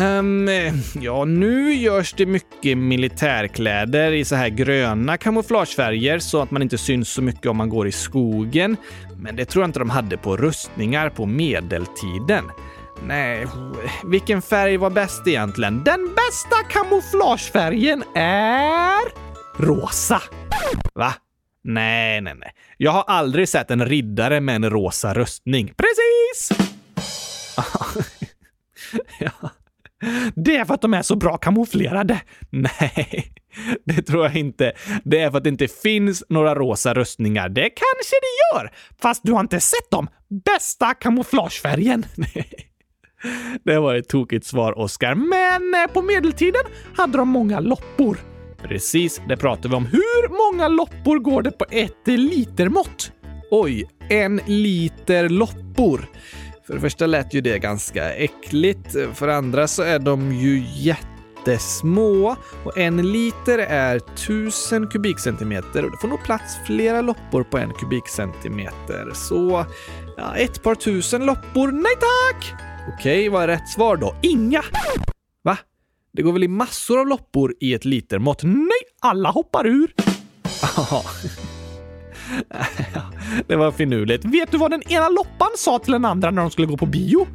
Um, 0.00 0.48
ja, 1.00 1.24
nu 1.24 1.74
görs 1.74 2.12
det 2.12 2.26
mycket 2.26 2.78
militärkläder 2.78 4.12
i 4.12 4.24
så 4.24 4.34
här 4.34 4.48
gröna 4.48 5.16
kamouflagefärger 5.16 6.18
så 6.18 6.42
att 6.42 6.50
man 6.50 6.62
inte 6.62 6.78
syns 6.78 7.08
så 7.08 7.22
mycket 7.22 7.46
om 7.46 7.56
man 7.56 7.68
går 7.68 7.86
i 7.88 7.92
skogen. 7.92 8.76
Men 9.16 9.36
det 9.36 9.44
tror 9.44 9.62
jag 9.62 9.68
inte 9.68 9.78
de 9.78 9.90
hade 9.90 10.16
på 10.16 10.36
rustningar 10.36 11.10
på 11.10 11.26
medeltiden. 11.26 12.44
Nej, 13.02 13.46
vilken 14.04 14.42
färg 14.42 14.76
var 14.76 14.90
bäst 14.90 15.26
egentligen? 15.26 15.84
Den 15.84 16.00
bästa 16.04 16.56
kamouflagefärgen 16.70 18.04
är 18.14 19.00
rosa. 19.62 20.22
Va? 20.94 21.14
Nej, 21.64 22.20
nej, 22.20 22.34
nej. 22.34 22.50
Jag 22.76 22.92
har 22.92 23.04
aldrig 23.06 23.48
sett 23.48 23.70
en 23.70 23.86
riddare 23.86 24.40
med 24.40 24.54
en 24.54 24.70
rosa 24.70 25.14
rustning. 25.14 25.74
Precis! 25.76 26.68
ja. 29.20 29.50
Det 30.34 30.56
är 30.56 30.64
för 30.64 30.74
att 30.74 30.82
de 30.82 30.94
är 30.94 31.02
så 31.02 31.16
bra 31.16 31.36
kamouflerade. 31.36 32.20
Nej, 32.50 33.32
det 33.84 34.02
tror 34.02 34.24
jag 34.24 34.36
inte. 34.36 34.72
Det 35.04 35.20
är 35.20 35.30
för 35.30 35.38
att 35.38 35.44
det 35.44 35.50
inte 35.50 35.68
finns 35.68 36.24
några 36.28 36.54
rosa 36.54 36.94
rustningar. 36.94 37.48
Det 37.48 37.70
kanske 37.70 38.16
det 38.20 38.56
gör, 38.56 38.70
fast 39.02 39.22
du 39.24 39.32
har 39.32 39.40
inte 39.40 39.60
sett 39.60 39.90
dem. 39.90 40.08
Bästa 40.44 40.94
kamouflagefärgen. 40.94 42.06
Det 43.64 43.78
var 43.78 43.94
ett 43.94 44.08
tokigt 44.08 44.46
svar, 44.46 44.78
Oskar. 44.78 45.14
Men 45.14 45.82
eh, 45.82 45.92
på 45.92 46.02
medeltiden 46.02 46.62
hade 46.96 47.18
de 47.18 47.28
många 47.28 47.60
loppor. 47.60 48.18
Precis, 48.62 49.22
det 49.28 49.36
pratar 49.36 49.68
vi 49.68 49.74
om. 49.74 49.86
Hur 49.86 50.52
många 50.52 50.68
loppor 50.68 51.18
går 51.18 51.42
det 51.42 51.50
på 51.50 51.64
ett 51.70 52.06
litermått? 52.06 53.12
Oj, 53.50 53.84
en 54.08 54.40
liter 54.46 55.28
loppor. 55.28 56.08
För 56.66 56.74
det 56.74 56.80
första 56.80 57.06
lät 57.06 57.34
ju 57.34 57.40
det 57.40 57.58
ganska 57.58 58.14
äckligt. 58.14 58.92
För 59.14 59.26
det 59.26 59.36
andra 59.36 59.68
så 59.68 59.82
är 59.82 59.98
de 59.98 60.32
ju 60.32 60.64
jättesmå 60.66 62.36
och 62.64 62.78
en 62.78 63.12
liter 63.12 63.58
är 63.58 63.98
tusen 63.98 64.86
kubikcentimeter 64.86 65.84
och 65.84 65.90
det 65.90 65.96
får 65.96 66.08
nog 66.08 66.24
plats 66.24 66.56
flera 66.66 67.00
loppor 67.00 67.42
på 67.42 67.58
en 67.58 67.72
kubikcentimeter. 67.72 69.10
Så 69.14 69.66
ja, 70.16 70.36
ett 70.36 70.62
par 70.62 70.74
tusen 70.74 71.26
loppor. 71.26 71.72
Nej 71.72 71.92
tack! 72.00 72.54
Okej, 72.94 73.28
vad 73.28 73.42
är 73.42 73.48
rätt 73.48 73.68
svar 73.68 73.96
då? 73.96 74.16
Inga! 74.22 74.62
Va? 75.42 75.58
Det 76.12 76.22
går 76.22 76.32
väl 76.32 76.44
i 76.44 76.48
massor 76.48 77.00
av 77.00 77.06
loppor 77.06 77.54
i 77.60 77.74
ett 77.74 77.84
litermått? 77.84 78.42
Nej, 78.42 78.82
alla 79.00 79.30
hoppar 79.30 79.66
ur. 79.66 79.94
det 83.46 83.56
var 83.56 83.72
finurligt. 83.72 84.24
Vet 84.24 84.50
du 84.50 84.58
vad 84.58 84.70
den 84.70 84.92
ena 84.92 85.08
loppan 85.08 85.48
sa 85.56 85.78
till 85.78 85.92
den 85.92 86.04
andra 86.04 86.30
när 86.30 86.42
de 86.42 86.50
skulle 86.50 86.66
gå 86.66 86.76
på 86.76 86.86
bio? 86.86 87.26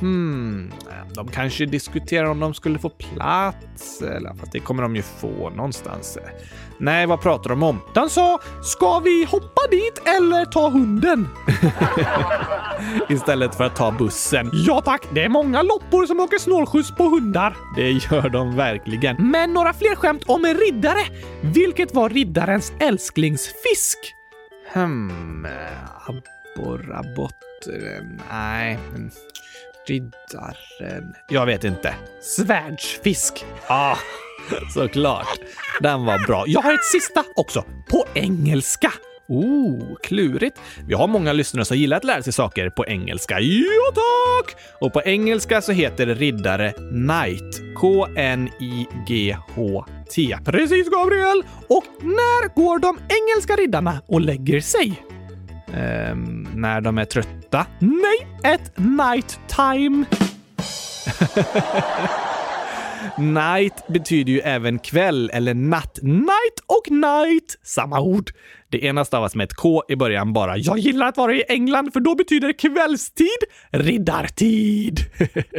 Hmm, 0.00 0.72
de 1.14 1.28
kanske 1.28 1.66
diskuterar 1.66 2.24
om 2.26 2.40
de 2.40 2.54
skulle 2.54 2.78
få 2.78 2.88
plats, 2.88 4.02
eller 4.02 4.34
fast 4.34 4.52
det 4.52 4.60
kommer 4.60 4.82
de 4.82 4.96
ju 4.96 5.02
få 5.02 5.50
någonstans. 5.50 6.18
Nej, 6.78 7.06
vad 7.06 7.20
pratar 7.20 7.50
de 7.50 7.62
om? 7.62 7.80
Den 7.94 8.10
sa 8.10 8.40
“Ska 8.62 8.98
vi 8.98 9.24
hoppa 9.24 9.60
dit 9.70 10.02
eller 10.04 10.44
ta 10.44 10.68
hunden?” 10.68 11.28
Istället 13.08 13.54
för 13.54 13.64
att 13.64 13.76
ta 13.76 13.90
bussen. 13.90 14.50
Ja 14.52 14.80
tack, 14.80 15.02
det 15.14 15.24
är 15.24 15.28
många 15.28 15.62
loppor 15.62 16.06
som 16.06 16.20
åker 16.20 16.38
snålskjuts 16.38 16.96
på 16.96 17.04
hundar. 17.04 17.56
Det 17.76 17.90
gör 17.90 18.28
de 18.28 18.56
verkligen. 18.56 19.30
Men 19.30 19.52
några 19.52 19.72
fler 19.72 19.94
skämt 19.96 20.22
om 20.26 20.44
en 20.44 20.54
riddare. 20.54 21.00
Vilket 21.40 21.94
var 21.94 22.08
riddarens 22.08 22.72
älsklingsfisk? 22.78 24.14
Hmm, 24.72 25.46
abborrabott... 26.06 27.34
Nej. 28.30 28.78
Riddaren... 29.86 31.14
Jag 31.28 31.46
vet 31.46 31.64
inte. 31.64 31.94
Svärdsfisk. 32.20 33.44
Ah, 33.66 33.96
såklart. 34.74 35.38
Den 35.80 36.04
var 36.04 36.26
bra. 36.26 36.44
Jag 36.46 36.60
har 36.60 36.74
ett 36.74 36.84
sista 36.84 37.24
också, 37.36 37.64
på 37.90 38.06
engelska. 38.14 38.92
Oh, 39.28 39.96
klurigt. 40.02 40.60
Vi 40.86 40.94
har 40.94 41.06
många 41.06 41.32
lyssnare 41.32 41.64
som 41.64 41.76
gillar 41.76 41.96
att 41.96 42.04
lära 42.04 42.22
sig 42.22 42.32
saker 42.32 42.70
på 42.70 42.86
engelska. 42.86 43.40
Ja, 43.40 43.92
tack! 43.94 44.56
Och 44.80 44.92
på 44.92 45.02
engelska 45.02 45.62
så 45.62 45.72
heter 45.72 46.06
riddare 46.06 46.72
knight. 46.72 47.60
K-N-I-G-H-T. 50.12 50.38
Precis, 50.44 50.90
Gabriel! 50.90 51.42
Och 51.68 51.84
när 52.00 52.54
går 52.54 52.78
de 52.78 52.98
engelska 52.98 53.56
riddarna 53.56 54.02
och 54.06 54.20
lägger 54.20 54.60
sig? 54.60 55.02
Um, 55.66 56.48
när 56.54 56.80
de 56.80 56.98
är 56.98 57.04
trötta? 57.04 57.66
Nej, 57.78 58.26
ett 58.54 58.78
night 58.78 59.40
time. 59.46 60.04
Night 63.18 63.86
betyder 63.88 64.32
ju 64.32 64.40
även 64.40 64.78
kväll 64.78 65.30
eller 65.32 65.54
natt. 65.54 65.98
Night 66.02 66.58
och 66.66 66.90
night, 66.90 67.58
samma 67.62 68.00
ord. 68.00 68.30
Det 68.70 68.84
ena 68.84 69.04
stavas 69.04 69.34
med 69.34 69.44
ett 69.44 69.54
K 69.54 69.82
i 69.88 69.96
början 69.96 70.32
bara. 70.32 70.56
Jag 70.56 70.78
gillar 70.78 71.06
att 71.06 71.16
vara 71.16 71.34
i 71.34 71.44
England 71.48 71.92
för 71.92 72.00
då 72.00 72.14
betyder 72.14 72.52
kvällstid 72.52 73.28
riddartid. 73.70 75.00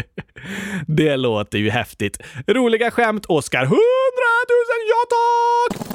det 0.88 1.18
låter 1.18 1.58
ju 1.58 1.70
häftigt. 1.70 2.18
Roliga 2.48 2.92
skämt, 2.92 3.26
Oskar 3.26 3.66
ja 4.90 5.02
tack! 5.14 5.88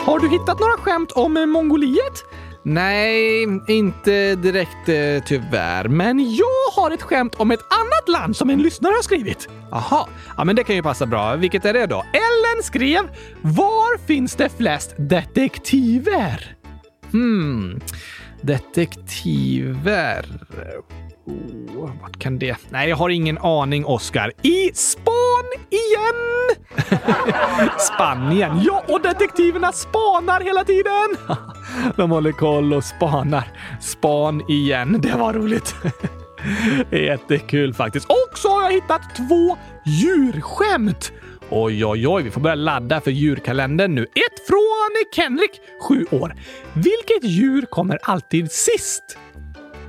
Har 0.00 0.18
du 0.18 0.28
hittat 0.28 0.60
några 0.60 0.72
skämt 0.72 1.12
om 1.12 1.36
eh, 1.36 1.46
Mongoliet? 1.46 2.24
Nej, 2.62 3.42
inte 3.68 4.34
direkt 4.34 4.88
eh, 4.88 5.24
tyvärr. 5.26 5.88
Men 5.88 6.34
jag 6.34 6.72
har 6.82 6.90
ett 6.90 7.02
skämt 7.02 7.34
om 7.34 7.50
ett 7.50 7.60
annat 7.70 8.08
land 8.08 8.36
som 8.36 8.50
en 8.50 8.62
lyssnare 8.62 8.92
har 8.92 9.02
skrivit. 9.02 9.48
Aha, 9.72 10.08
ja 10.36 10.44
men 10.44 10.56
det 10.56 10.64
kan 10.64 10.76
ju 10.76 10.82
passa 10.82 11.06
bra. 11.06 11.36
Vilket 11.36 11.64
är 11.64 11.72
det 11.72 11.86
då? 11.86 12.04
Ellen 12.12 12.62
skrev 12.62 13.00
“Var 13.40 13.98
finns 13.98 14.36
det 14.36 14.48
flest 14.58 14.94
detektiver?” 14.96 16.56
Hmm, 17.12 17.80
detektiver... 18.42 20.24
Oh, 21.76 21.90
vart 22.00 22.18
kan 22.18 22.38
det... 22.38 22.56
Nej, 22.70 22.88
jag 22.88 22.96
har 22.96 23.08
ingen 23.08 23.38
aning, 23.38 23.84
Oscar. 23.84 24.32
I 24.42 24.70
span 24.74 25.44
igen! 25.70 26.30
Spanien. 27.78 28.62
Ja, 28.62 28.84
och 28.88 29.02
detektiverna 29.02 29.72
spanar 29.72 30.40
hela 30.40 30.64
tiden. 30.64 31.36
De 31.96 32.10
håller 32.10 32.32
koll 32.32 32.74
och 32.74 32.84
spanar. 32.84 33.44
Span 33.80 34.50
igen. 34.50 35.00
Det 35.02 35.12
var 35.12 35.32
roligt. 35.32 35.74
Jättekul 36.90 37.74
faktiskt. 37.74 38.06
Och 38.06 38.38
så 38.38 38.48
har 38.48 38.62
jag 38.62 38.72
hittat 38.72 39.02
två 39.16 39.56
djurskämt. 39.86 41.12
Oj, 41.50 41.84
oj, 41.86 42.08
oj, 42.08 42.22
vi 42.22 42.30
får 42.30 42.40
börja 42.40 42.54
ladda 42.54 43.00
för 43.00 43.10
djurkalendern 43.10 43.94
nu. 43.94 44.02
Ett 44.02 44.46
från 44.46 44.90
Kenrik, 45.16 45.50
sju 45.88 46.06
år. 46.10 46.34
Vilket 46.74 47.24
djur 47.30 47.62
kommer 47.62 47.98
alltid 48.02 48.52
sist? 48.52 49.18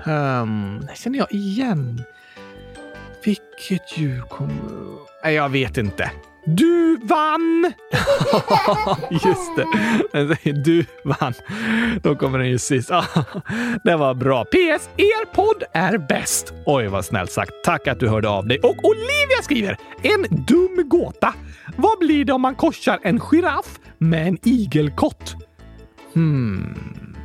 Um, 0.06 0.88
känner 0.96 1.20
jag 1.20 1.32
igen. 1.32 2.04
Vilket 3.24 3.98
djur 3.98 4.22
kommer... 4.22 4.56
Nej, 5.24 5.36
jag 5.36 5.50
vet 5.50 5.78
inte. 5.78 6.12
Du 6.46 6.98
vann! 7.04 7.74
Just 9.12 9.56
det. 9.56 10.52
Du 10.52 10.86
vann. 11.04 11.34
Då 12.02 12.16
kommer 12.16 12.40
den 12.40 12.50
ju 12.50 12.58
sist. 12.60 12.90
det 13.84 13.96
var 13.96 14.14
bra. 14.14 14.46
PS. 14.46 14.90
Er 14.98 15.26
podd 15.26 15.64
är 15.74 15.98
bäst. 15.98 16.54
Oj, 16.66 16.88
vad 16.88 17.06
snällt 17.06 17.32
sagt. 17.32 17.52
Tack 17.64 17.88
att 17.88 18.00
du 18.00 18.08
hörde 18.08 18.30
av 18.30 18.48
dig. 18.48 18.60
Och 18.60 18.76
Olivia 18.84 19.42
skriver 19.44 19.78
en 20.02 20.46
dum 20.46 20.90
gåta. 20.90 21.34
Vad 21.76 22.00
blir 22.00 22.26
det 22.26 22.34
om 22.34 22.42
man 22.42 22.56
korsar 22.56 23.00
en 23.04 23.20
giraff 23.20 23.80
med 23.98 24.28
en 24.28 24.38
igelkott? 24.44 25.36
Hmm. 26.14 27.16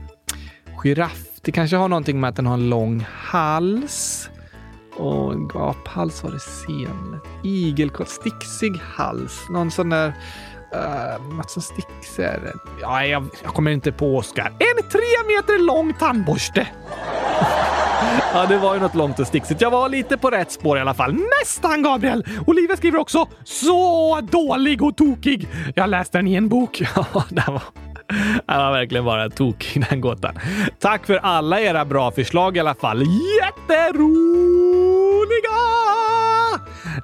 Giraff. 0.83 1.36
Det 1.47 1.53
kanske 1.53 1.77
har 1.77 1.89
någonting 1.89 2.21
med 2.21 2.29
att 2.29 2.37
den 2.37 2.47
har 2.47 2.55
en 2.55 2.69
lång 2.69 3.07
hals. 3.13 4.29
Och 4.97 5.33
en 5.33 5.49
gaphals 5.49 6.23
var 6.25 6.31
det 6.31 6.41
sen. 6.41 7.21
Igelkott, 7.45 8.09
sticksig 8.09 8.77
hals. 8.77 9.47
Någon 9.51 9.71
sån 9.71 9.91
där... 9.91 10.07
Uh, 10.07 11.37
något 11.37 11.51
som 11.51 11.63
stickser. 11.63 12.53
Ja, 12.81 13.05
jag, 13.05 13.27
jag 13.45 13.55
kommer 13.55 13.71
inte 13.71 13.93
på 13.93 14.17
Oskar. 14.17 14.47
En 14.47 14.91
tre 14.91 15.37
meter 15.37 15.67
lång 15.67 15.95
tandborste. 15.95 16.69
ja, 18.33 18.47
det 18.47 18.59
var 18.59 18.75
ju 18.75 18.81
något 18.81 18.95
långt 18.95 19.19
och 19.19 19.27
sticksigt. 19.27 19.61
Jag 19.61 19.71
var 19.71 19.89
lite 19.89 20.17
på 20.17 20.31
rätt 20.31 20.53
spår 20.53 20.79
i 20.79 20.81
alla 20.81 20.95
fall. 20.95 21.17
Nästan, 21.41 21.83
Gabriel! 21.83 22.25
Olivia 22.47 22.77
skriver 22.77 22.99
också 22.99 23.29
“Så 23.45 24.21
dålig 24.21 24.83
och 24.83 24.97
tokig”. 24.97 25.49
Jag 25.75 25.91
läste 25.91 26.19
den 26.19 26.27
i 26.27 26.35
en 26.35 26.49
bok. 26.49 26.83
Ja, 26.95 27.25
det 27.29 27.45
var... 27.47 27.86
Det 28.09 28.57
var 28.57 28.73
verkligen 28.73 29.05
bara 29.05 29.31
tokig 29.31 29.87
den 29.91 30.01
gåtan. 30.01 30.39
Tack 30.81 31.07
för 31.07 31.17
alla 31.17 31.61
era 31.61 31.85
bra 31.85 32.11
förslag 32.11 32.57
i 32.57 32.61
alla 32.61 32.75
fall. 32.75 33.03
Jätteroliga! 33.41 34.07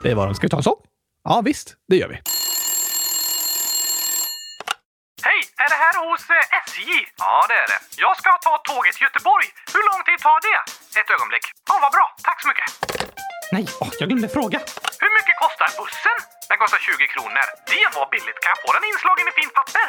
Det 0.03 0.15
var 0.15 0.27
de. 0.27 0.35
Ska 0.35 0.45
vi 0.47 0.51
ta 0.51 0.57
en 0.57 0.63
sång? 0.63 0.81
Ja, 1.29 1.43
visst. 1.45 1.75
Det 1.89 1.97
gör 1.97 2.09
vi. 2.09 2.19
Hej! 5.29 5.41
Är 5.65 5.69
det 5.73 5.79
här 5.85 5.95
hos 6.07 6.23
eh, 6.37 6.59
SJ? 6.67 6.81
Ja, 7.25 7.35
det 7.51 7.57
är 7.65 7.69
det. 7.73 7.81
Jag 8.05 8.15
ska 8.21 8.31
ta 8.47 8.55
tåget 8.71 8.93
till 8.97 9.07
Göteborg. 9.09 9.47
Hur 9.75 9.83
lång 9.91 10.01
tid 10.09 10.19
tar 10.27 10.39
det? 10.49 10.59
Ett 11.01 11.11
ögonblick. 11.17 11.45
Ja, 11.71 11.75
vad 11.85 11.93
bra. 11.97 12.07
Tack 12.29 12.39
så 12.43 12.49
mycket. 12.51 12.69
Nej, 13.55 13.65
oh, 13.83 13.91
jag 14.01 14.07
glömde 14.11 14.29
fråga. 14.39 14.59
Hur 15.03 15.13
mycket 15.19 15.37
kostar 15.45 15.69
bussen? 15.81 16.19
Den 16.51 16.59
kostar 16.63 16.79
20 16.79 17.07
kronor. 17.15 17.45
Det 17.73 17.85
var 17.97 18.07
billigt. 18.15 18.39
Kan 18.43 18.51
jag 18.55 18.61
få 18.65 18.69
den 18.77 18.85
inslagen 18.91 19.25
i 19.31 19.33
fint 19.41 19.55
papper? 19.59 19.87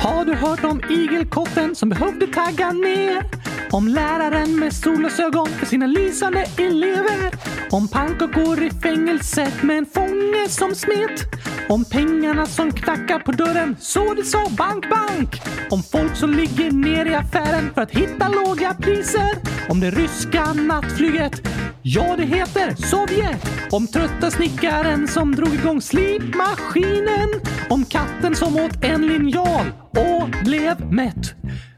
Har 0.00 0.24
du 0.24 0.34
hört 0.34 0.64
om 0.64 0.80
igelkotten 0.90 1.74
som 1.74 1.88
behövde 1.88 2.26
tagga 2.26 2.72
ner? 2.72 3.24
Om 3.70 3.88
läraren 3.88 4.58
med 4.58 4.72
solglasögon 4.72 5.48
för 5.48 5.66
sina 5.66 5.86
lysande 5.86 6.46
elever? 6.56 7.30
Om 7.70 7.88
pannkakor 7.88 8.62
i 8.62 8.70
fängelset 8.70 9.62
med 9.62 9.78
en 9.78 9.86
fånge 9.86 10.48
som 10.48 10.74
smet? 10.74 11.24
Om 11.68 11.84
pengarna 11.84 12.46
som 12.46 12.72
knackar 12.72 13.18
på 13.18 13.32
dörren 13.32 13.76
så 13.80 14.14
det 14.14 14.24
sa 14.24 14.46
bank, 14.50 14.90
bank? 14.90 15.42
Om 15.70 15.82
folk 15.82 16.16
som 16.16 16.30
ligger 16.30 16.70
ner 16.70 17.06
i 17.06 17.14
affären 17.14 17.70
för 17.74 17.82
att 17.82 17.90
hitta 17.90 18.28
låga 18.28 18.74
priser? 18.74 19.30
Om 19.68 19.80
det 19.80 19.90
ryska 19.90 20.52
nattflyget? 20.52 21.42
Ja, 21.82 22.16
det 22.16 22.24
heter 22.24 22.74
Sovjet! 22.74 23.46
Om 23.70 23.86
trötta 23.86 24.30
snickaren 24.30 25.08
som 25.08 25.34
drog 25.34 25.54
igång 25.54 25.80
slipmaskinen? 25.80 27.28
Om 27.68 27.84
katten 27.84 28.34
som 28.34 28.56
åt 28.56 28.84
en 28.84 29.06
linjal 29.06 29.66
och 29.90 30.28
blev 30.44 30.92
mätt? 30.92 31.34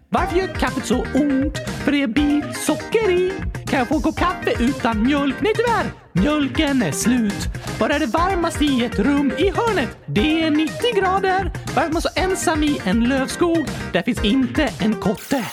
Varför 0.08 0.36
gör 0.36 0.46
kaffet 0.46 0.86
så 0.86 1.00
ont? 1.14 1.58
För 1.84 1.92
det 1.92 2.02
är 2.02 2.06
bit 2.06 2.56
socker 2.56 3.10
i. 3.10 3.32
Kan 3.66 3.78
jag 3.78 3.88
få 3.88 3.96
en 3.96 4.02
kopp 4.02 4.16
kaffe 4.16 4.52
utan 4.58 5.02
mjölk? 5.02 5.34
Nej 5.40 5.52
tyvärr, 5.56 5.92
mjölken 6.12 6.82
är 6.82 6.92
slut. 6.92 7.48
Var 7.80 7.90
är 7.90 7.98
det 7.98 8.06
varmast 8.06 8.62
i 8.62 8.84
ett 8.84 8.98
rum 8.98 9.32
i 9.38 9.50
hörnet? 9.50 9.98
Det 10.06 10.42
är 10.42 10.50
90 10.50 10.74
grader. 10.94 11.52
Varför 11.74 11.88
är 11.88 11.92
man 11.92 12.02
så 12.02 12.08
ensam 12.16 12.62
i 12.62 12.80
en 12.84 13.04
lövskog? 13.04 13.66
Där 13.92 14.02
finns 14.02 14.24
inte 14.24 14.70
en 14.78 14.94
kotte. 14.94 15.44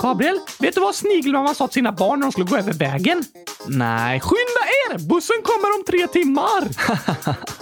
Gabriel, 0.00 0.38
vet 0.58 0.74
du 0.74 0.80
vad 0.80 0.94
Snigelmamma 0.94 1.54
sa 1.54 1.66
till 1.66 1.74
sina 1.74 1.92
barn 1.92 2.18
när 2.18 2.26
de 2.26 2.32
skulle 2.32 2.46
gå 2.46 2.56
över 2.56 2.72
vägen? 2.72 3.24
Nej. 3.66 4.20
Skynda 4.20 4.62
er! 4.90 4.98
Bussen 5.08 5.36
kommer 5.42 5.78
om 5.78 5.84
tre 5.86 6.06
timmar! 6.06 6.68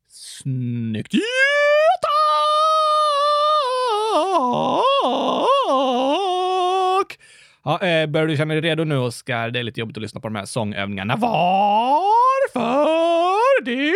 Snyggt! 0.08 1.14
Ja, 1.14 1.20
tack! 2.02 2.42
Ja, 7.64 7.82
eh, 7.82 8.06
börjar 8.06 8.26
du 8.26 8.36
känna 8.36 8.54
dig 8.54 8.60
redo 8.60 8.84
nu, 8.84 8.96
Oskar? 8.96 9.50
Det 9.50 9.58
är 9.58 9.62
lite 9.62 9.80
jobbigt 9.80 9.96
att 9.96 10.02
lyssna 10.02 10.20
på 10.20 10.28
de 10.28 10.36
här 10.36 10.44
sångövningarna. 10.44 11.16
Varför 11.16 12.62
det? 13.64 13.94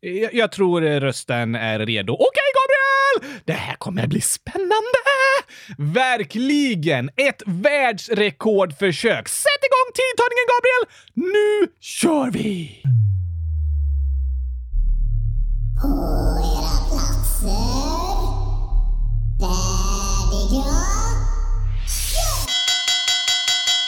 Jag, 0.00 0.34
jag 0.34 0.52
tror 0.52 0.80
rösten 0.80 1.54
är 1.54 1.78
redo. 1.78 2.12
Okej, 2.12 2.26
okay, 2.26 2.50
Gabriel! 2.58 3.40
Det 3.44 3.52
här 3.52 3.74
kommer 3.74 4.06
bli 4.06 4.20
spännande! 4.20 4.98
Verkligen! 5.78 7.08
Ett 7.08 7.42
världsrekordförsök! 7.46 9.28
Sätt 9.28 9.62
igång 9.68 9.92
tidtagningen, 9.94 10.46
Gabriel! 10.52 10.84
Nu 11.14 11.72
kör 11.80 12.30
vi! 12.30 12.82
På 15.82 15.88
era 16.54 16.76
platser. 16.88 17.78
där 19.38 20.30
det 20.30 20.56
gör 20.56 20.87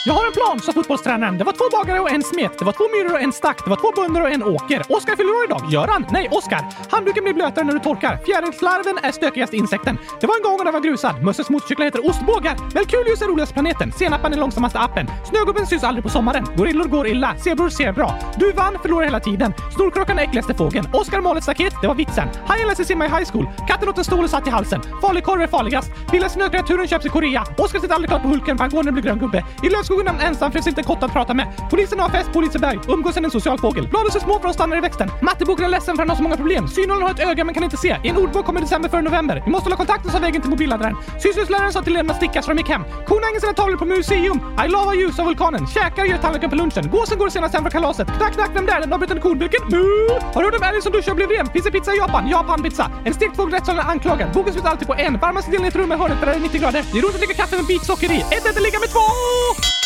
jag 0.05 0.13
har 0.13 0.25
en 0.25 0.31
plan, 0.33 0.59
sa 0.59 0.71
fotbollstränaren. 0.71 1.37
Det 1.37 1.43
var 1.43 1.53
två 1.53 1.77
bagare 1.77 1.99
och 1.99 2.11
en 2.11 2.23
smet. 2.23 2.59
Det 2.59 2.65
var 2.65 2.71
två 2.71 2.83
myror 2.95 3.13
och 3.13 3.21
en 3.21 3.31
stack. 3.33 3.63
Det 3.63 3.69
var 3.69 3.77
två 3.77 3.91
bönder 4.01 4.21
och 4.21 4.29
en 4.31 4.43
åker. 4.43 4.81
Oskar 4.89 5.15
fyller 5.15 5.31
år 5.37 5.43
idag. 5.45 5.61
Göran? 5.71 6.05
Nej, 6.11 6.27
Oskar. 6.31 6.63
Handduken 6.89 7.23
blir 7.23 7.33
blötare 7.33 7.65
när 7.65 7.73
du 7.73 7.79
torkar. 7.79 8.19
Fjärilslarven 8.25 8.97
är 9.03 9.11
stökigaste 9.11 9.55
insekten. 9.57 9.97
Det 10.21 10.27
var 10.27 10.35
en 10.35 10.43
gång 10.43 10.57
och 10.59 10.65
den 10.65 10.73
var 10.73 10.79
grusad. 10.81 11.23
Mösses 11.23 11.49
motorcyklar 11.49 11.85
heter 11.85 12.09
ostbågar. 12.09 12.55
Melkulius 12.73 13.21
är 13.21 13.27
roligaste 13.27 13.53
planeten. 13.53 13.91
Senapen 13.91 14.33
är 14.33 14.37
långsammaste 14.37 14.79
appen. 14.79 15.07
Snögubben 15.29 15.67
syns 15.67 15.83
aldrig 15.83 16.03
på 16.03 16.09
sommaren. 16.09 16.45
Gorillor 16.57 16.85
går 16.85 17.07
illa. 17.07 17.35
Zebror 17.37 17.69
ser 17.69 17.91
bra. 17.91 18.19
Du 18.37 18.51
vann, 18.51 18.77
förlorar 18.81 19.05
hela 19.05 19.19
tiden. 19.19 19.53
Snorkråkan 19.75 20.19
är 20.19 20.23
äckligaste 20.23 20.53
fågeln. 20.53 20.87
Oskar 20.93 21.21
mål 21.21 21.37
ett 21.37 21.43
staket. 21.43 21.73
Det 21.81 21.87
var 21.87 21.95
vitsen. 21.95 22.27
Hajen 22.47 22.67
lär 22.67 22.75
sig 22.75 22.85
simma 22.85 23.05
i 23.05 23.09
high 23.09 23.31
school. 23.31 23.49
Katten 23.67 23.89
åt 23.89 23.97
en 23.97 24.03
stol 24.03 24.23
och 24.23 24.29
satt 24.29 24.47
i 24.47 24.49
halsen. 24.49 24.81
Farlig 25.01 25.23
korv 25.23 25.41
är 25.41 25.47
farligast. 25.47 25.91
Lilla 26.13 26.29
snökreaturen 26.29 26.87
köps 26.87 27.05
i 27.05 27.09
Korea. 27.09 27.43
Oskar 27.57 27.79
sitter 27.79 27.95
aldrig 27.95 28.09
klart 28.09 28.21
på 28.21 28.27
Hulken 28.27 28.57
för 28.57 28.63
han 28.63 28.71
går 28.71 28.83
när 28.83 28.91
det 28.91 28.91
blir 28.91 29.03
grön 29.03 29.19
gubbe. 29.19 29.45
I 29.63 29.69
lövskogen 29.69 29.90
är 29.99 30.05
han 30.05 30.19
ensam 30.19 30.51
finns 30.51 30.67
inte 30.67 30.81
en 30.81 30.85
kotte 30.85 31.05
att 31.05 31.13
prata 31.13 31.33
med. 31.33 31.47
Polisen 31.69 31.99
har 31.99 32.09
fest 32.09 32.33
på 32.33 32.41
Liseberg. 32.41 32.79
Umgås 32.87 33.17
en 33.17 33.31
social 33.31 33.59
fågel. 33.59 33.87
Bladen 33.87 34.11
är 34.15 34.19
små 34.19 34.39
för 34.39 34.47
de 34.47 34.53
stannar 34.53 34.77
i 34.77 34.81
växten. 34.81 35.11
Matteboken 35.21 35.65
är 35.65 35.69
ledsen 35.69 35.95
för 35.95 36.01
han 36.01 36.09
har 36.09 36.15
så 36.15 36.23
många 36.23 36.37
problem. 36.37 36.67
Synålen 36.67 37.03
har 37.03 37.09
ett 37.09 37.19
öga 37.19 37.43
men 37.43 37.53
kan 37.53 37.63
inte 37.63 37.77
se. 37.77 37.97
I 38.03 38.09
en 38.09 38.17
ordbok 38.17 38.45
kommer 38.45 38.61
december 38.61 38.89
före 38.89 39.01
november. 39.01 39.41
Vi 39.45 39.51
måste 39.51 39.65
hålla 39.65 39.75
kontakten 39.75 40.11
sa 40.11 40.19
vägen 40.19 40.41
till 40.41 40.49
mobilladdaren. 40.49 40.95
Syslöjdsläraren 41.19 41.73
sa 41.73 41.81
till 41.81 41.93
eleverna 41.93 42.13
att 42.13 42.17
sticka 42.17 42.41
så 42.41 42.51
de 42.51 42.57
gick 42.57 42.69
hem. 42.69 42.83
Korna 43.07 43.25
hänger 43.25 43.39
sina 43.39 43.53
tavlor 43.53 43.77
på 43.77 43.85
museum. 43.85 44.39
I 44.65 44.67
love 44.67 44.95
ljus 44.95 45.19
av 45.19 45.25
vulkanen. 45.25 45.67
Käkar 45.67 46.05
gör 46.05 46.17
tallriken 46.17 46.49
på 46.49 46.55
lunchen. 46.55 46.89
Gåsen 46.89 47.17
går 47.17 47.29
senast 47.29 47.53
hem 47.53 47.63
från 47.63 47.71
kalaset. 47.71 48.07
Knack, 48.17 48.33
knack, 48.33 48.51
vem 48.53 48.65
där? 48.65 48.79
Den 48.79 48.93
avbrytande 48.93 49.21
konbilken? 49.21 49.61
Mu! 49.71 49.85
Har 50.33 50.41
du 50.41 50.47
hört 50.47 50.55
om 50.55 50.63
älgen 50.63 50.81
som 50.81 50.91
duschar 50.91 51.11
och 51.11 51.15
blev 51.15 51.29
ren? 51.29 51.47
Finns 51.47 51.65
det 51.65 51.71
pizza 51.71 51.93
i 51.93 51.97
Japan? 51.97 52.29
Japan 52.29 52.63
pizza. 52.63 52.91
En 53.05 53.13
stekt 53.13 53.35
fågel 53.35 53.53
rättssalen 53.53 53.85
anklagad. 53.85 54.31
Boken 54.33 54.53
slutar 54.53 54.69
alltid 54.69 54.87
på 54.87 54.95
en. 54.95 55.19
Varmaste 55.19 55.51
delen 55.51 55.65
i 55.65 55.67
ett 55.67 55.75
rum 55.75 55.89
med 55.89 55.97
hörnet 55.99 56.19
där 56.19 56.27
det 56.27 56.33
är 56.33 56.39
90 56.39 56.61
grader. 56.61 56.85
Det 56.91 56.97
är 56.97 57.01
roligt 57.01 57.15
att 57.15 57.21
dricka 57.21 57.33
kaffe 57.33 57.55
med 57.55 57.59
en 57.59 57.67
bit 57.67 57.85
socker 57.85 58.11
i. 58.11 58.19
Ett 58.21 58.45
äter 58.45 58.61
ligga 58.61 58.79
med 58.79 58.89
två! 58.89 59.80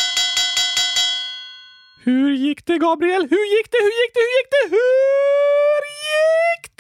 Hur 2.06 2.32
gick 2.32 2.66
det, 2.66 2.78
Gabriel? 2.78 3.22
Hur 3.30 3.58
gick 3.58 3.72
det? 3.72 3.78
Hur 3.78 3.94
gick 4.02 4.14
det? 4.14 4.22
Hur 4.22 4.32
gick 4.38 4.50
det? 4.50 4.76
Hur 4.76 5.82
gick 6.06 6.72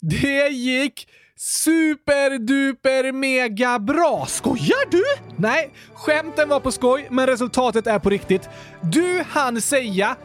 det? 0.00 0.46
Det 0.46 0.48
gick 0.48 1.08
superduper 1.36 3.12
mega 3.12 3.78
bra! 3.78 4.26
Skojar 4.26 4.90
du? 4.90 5.04
Nej, 5.36 5.72
skämten 5.94 6.48
var 6.48 6.60
på 6.60 6.72
skoj, 6.72 7.08
men 7.10 7.26
resultatet 7.26 7.86
är 7.86 7.98
på 7.98 8.10
riktigt. 8.10 8.48
Du 8.82 9.24
hann 9.28 9.60
säga 9.60 10.16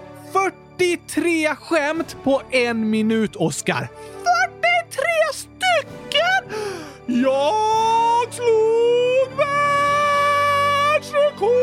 43 0.77 1.55
skämt 1.55 2.17
på 2.23 2.41
en 2.51 2.89
minut, 2.89 3.35
Oscar. 3.35 3.89
43 4.61 5.03
stycken! 5.33 6.59
Jag 7.07 8.33
slog 8.33 9.37
mig! 9.37 9.68
Rekord! 11.39 11.59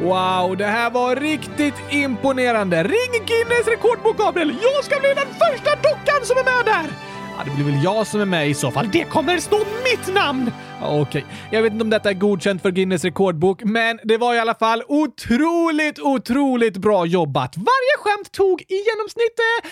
Wow, 0.00 0.56
det 0.56 0.66
här 0.66 0.90
var 0.90 1.16
riktigt 1.16 1.74
imponerande. 1.90 2.82
Ring 2.82 3.26
Guinness 3.26 3.66
rekordbok, 3.66 4.18
Gabriel! 4.18 4.54
Jag 4.62 4.84
ska 4.84 5.00
bli 5.00 5.08
den 5.14 5.26
första 5.26 5.70
dockan 5.76 6.20
som 6.22 6.36
är 6.36 6.44
med 6.44 6.64
där! 6.64 6.90
Ja, 7.38 7.44
det 7.44 7.50
blir 7.50 7.64
väl 7.64 7.84
jag 7.84 8.06
som 8.06 8.20
är 8.20 8.24
med 8.24 8.48
i 8.48 8.54
så 8.54 8.70
fall. 8.70 8.88
Det 8.92 9.04
kommer 9.04 9.38
stå 9.38 9.58
mitt 9.58 10.14
namn! 10.14 10.52
Okej, 10.82 11.00
Okej, 11.00 11.24
jag 11.50 11.62
vet 11.62 11.72
inte 11.72 11.84
om 11.84 11.90
detta 11.90 12.10
är 12.10 12.14
godkänt 12.14 12.62
för 12.62 12.70
Guinness 12.70 13.04
rekordbok, 13.04 13.62
men 13.64 14.00
det 14.04 14.16
var 14.16 14.34
i 14.34 14.38
alla 14.38 14.54
fall 14.54 14.82
otroligt, 14.88 15.98
otroligt 15.98 16.76
bra 16.76 17.06
jobbat. 17.06 17.56
Varje 17.56 17.96
skämt 17.98 18.32
tog 18.32 18.60
i 18.60 18.74
genomsnitt 18.74 19.38
eh, 19.38 19.68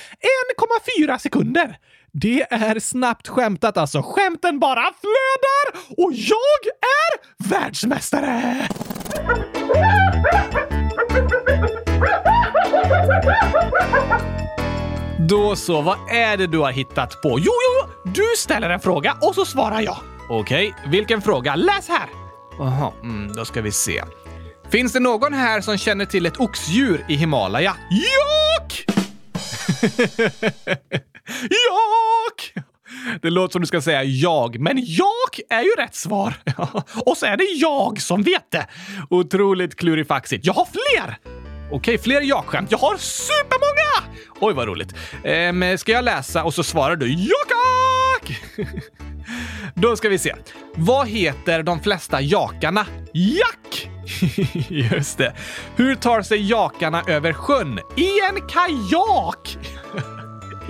1,4 1.09 1.19
sekunder. 1.19 1.79
Det 2.13 2.43
är 2.53 2.81
snabbt 2.81 3.29
skämtat 3.29 3.77
alltså. 3.77 4.03
Skämten 4.03 4.59
bara 4.59 4.83
flödar 5.01 5.83
och 6.05 6.13
jag 6.13 6.67
är 6.81 7.49
världsmästare! 7.49 8.69
Då 15.29 15.57
så, 15.57 15.81
vad 15.81 15.99
är 16.11 16.37
det 16.37 16.47
du 16.47 16.59
har 16.59 16.73
hittat 16.73 17.23
på? 17.23 17.29
Jo, 17.29 17.39
jo, 17.45 17.89
jo! 18.05 18.13
Du 18.13 18.25
ställer 18.37 18.71
en 18.71 18.81
fråga 18.81 19.17
och 19.21 19.35
så 19.35 19.45
svarar 19.45 19.81
jag. 19.81 19.97
Okej, 20.31 20.75
vilken 20.87 21.23
fråga? 21.23 21.55
Läs 21.55 21.89
här! 21.89 22.09
Jaha, 22.59 22.93
mm, 23.03 23.33
då 23.33 23.45
ska 23.45 23.63
vi 23.63 23.73
se. 23.73 24.03
Finns 24.71 24.93
det 24.93 25.01
någon 25.01 25.33
här 25.33 25.61
som 25.61 25.79
känner 25.79 26.05
till 26.05 26.27
ett 26.27 26.41
oxdjur 26.41 27.05
i 27.09 27.15
Himalaya? 27.15 27.77
Jak! 27.91 28.85
Jak! 31.43 32.65
Det 33.23 33.31
låter 33.31 33.53
som 33.53 33.61
du 33.61 33.67
ska 33.67 33.81
säga 33.81 34.05
jag, 34.05 34.61
Men 34.61 34.77
jak 34.79 35.41
är 35.51 35.63
ju 35.63 35.71
rätt 35.79 35.95
svar. 35.95 36.35
Och 37.07 37.17
så 37.17 37.27
är 37.27 37.37
det 37.37 37.45
jag 37.45 38.01
som 38.01 38.23
vet 38.23 38.51
det. 38.51 38.67
otroligt 39.11 39.77
klurifaxigt. 39.77 40.47
Jag 40.47 40.53
har 40.55 40.65
fler! 40.73 41.17
Okej, 41.73 41.99
fler 41.99 42.21
jakskämt. 42.21 42.71
Jag 42.71 42.79
har 42.79 42.97
supermånga! 42.97 44.17
Oj, 44.41 44.55
vad 44.55 44.69
roligt. 44.69 44.95
Ehm, 45.25 45.79
ska 45.79 45.93
jag 45.93 46.05
läsa 46.05 46.45
och 46.45 46.55
så 46.55 46.63
svarar 46.63 46.97
du 46.97 47.13
jakak? 47.13 48.41
Då 49.75 49.97
ska 49.97 50.09
vi 50.09 50.19
se. 50.19 50.35
Vad 50.75 51.09
heter 51.09 51.63
de 51.63 51.81
flesta 51.81 52.21
jakarna? 52.21 52.87
Jack! 53.15 53.89
Just 54.69 55.19
det. 55.19 55.35
Hur 55.77 55.95
tar 55.95 56.23
sig 56.23 56.49
jakarna 56.51 57.03
över 57.07 57.33
sjön? 57.33 57.81
I 57.97 58.09
en 58.21 58.49
kajak! 58.49 59.59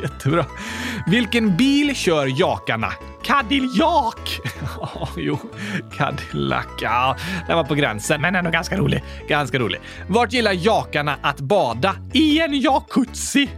Jättebra. 0.03 0.47
Vilken 1.07 1.57
bil 1.57 1.95
kör 1.97 2.41
jakarna? 2.41 2.93
Cadillac! 3.23 4.15
Ja, 4.81 5.09
jo, 5.17 5.39
Cadillac. 5.97 6.67
Ja, 6.81 7.17
den 7.47 7.57
var 7.57 7.65
på 7.65 7.75
gränsen. 7.75 8.21
Men 8.21 8.35
ändå 8.37 8.51
ganska 8.51 8.77
rolig. 8.77 9.03
Ganska 9.29 9.59
rolig. 9.59 9.81
Vart 10.09 10.33
gillar 10.33 10.53
jakarna 10.53 11.17
att 11.23 11.41
bada? 11.41 11.97
I 12.13 12.41
en 12.41 12.61
jacuzzi! 12.61 13.49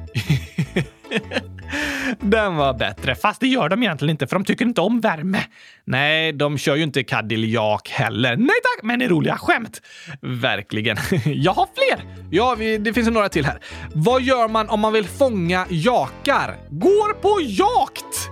Den 2.20 2.57
var 2.57 2.75
bättre. 2.75 3.14
Fast 3.14 3.40
det 3.40 3.46
gör 3.46 3.68
de 3.68 3.83
egentligen 3.83 4.11
inte, 4.11 4.27
för 4.27 4.37
de 4.37 4.44
tycker 4.44 4.64
inte 4.64 4.81
om 4.81 5.01
värme. 5.01 5.38
Nej, 5.85 6.33
de 6.33 6.59
kör 6.59 6.77
ju 6.77 6.83
inte 6.83 7.05
Cadillac 7.05 7.83
heller. 7.90 8.37
Nej 8.37 8.46
tack, 8.48 8.83
men 8.83 8.98
det 8.98 9.05
är 9.05 9.09
roliga 9.09 9.37
skämt. 9.37 9.83
Verkligen. 10.20 10.96
Jag 11.25 11.53
har 11.53 11.66
fler! 11.75 12.05
Ja, 12.31 12.55
vi, 12.59 12.79
det 12.79 12.92
finns 12.92 13.11
några 13.11 13.29
till 13.29 13.44
här. 13.44 13.59
Vad 13.94 14.22
gör 14.22 14.48
man 14.48 14.68
om 14.68 14.81
man 14.81 14.92
vill 14.92 15.09
fånga 15.09 15.66
jakar? 15.70 16.57
Går 16.70 17.14
på 17.14 17.40
jakt! 17.40 18.29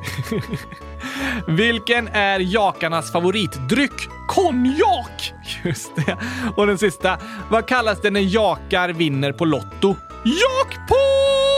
Vilken 1.57 2.09
är 2.09 2.41
jakarnas 2.41 3.13
favoritdryck? 3.13 4.09
Konjak! 4.29 5.33
Just 5.65 5.97
det. 5.97 6.17
Och 6.57 6.67
den 6.67 6.79
sista. 6.79 7.19
Vad 7.51 7.67
kallas 7.67 8.01
det 8.01 8.11
när 8.11 8.21
jakar 8.21 8.89
vinner 8.89 9.33
på 9.33 9.45
Lotto? 9.45 9.97
Jackpot! 10.25 11.50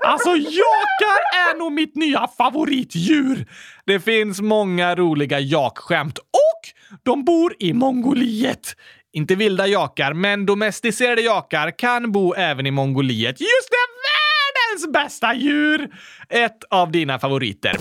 Alltså, 0.00 0.30
jakar 0.36 1.20
är 1.50 1.58
nog 1.58 1.72
mitt 1.72 1.96
nya 1.96 2.28
favoritdjur. 2.38 3.46
Det 3.86 4.00
finns 4.00 4.40
många 4.40 4.94
roliga 4.94 5.40
jakskämt 5.40 6.18
Och 6.18 6.72
de 7.02 7.24
bor 7.24 7.54
i 7.58 7.72
Mongoliet. 7.72 8.76
Inte 9.12 9.34
vilda 9.34 9.66
jakar, 9.66 10.12
men 10.12 10.46
domesticerade 10.46 11.22
jakar 11.22 11.78
kan 11.78 12.12
bo 12.12 12.34
även 12.34 12.66
i 12.66 12.70
Mongoliet. 12.70 13.40
Just 13.40 13.70
det, 13.70 13.86
världens 14.08 14.92
bästa 14.92 15.34
djur! 15.34 15.88
Ett 16.28 16.64
av 16.70 16.92
dina 16.92 17.18
favoriter. 17.18 17.76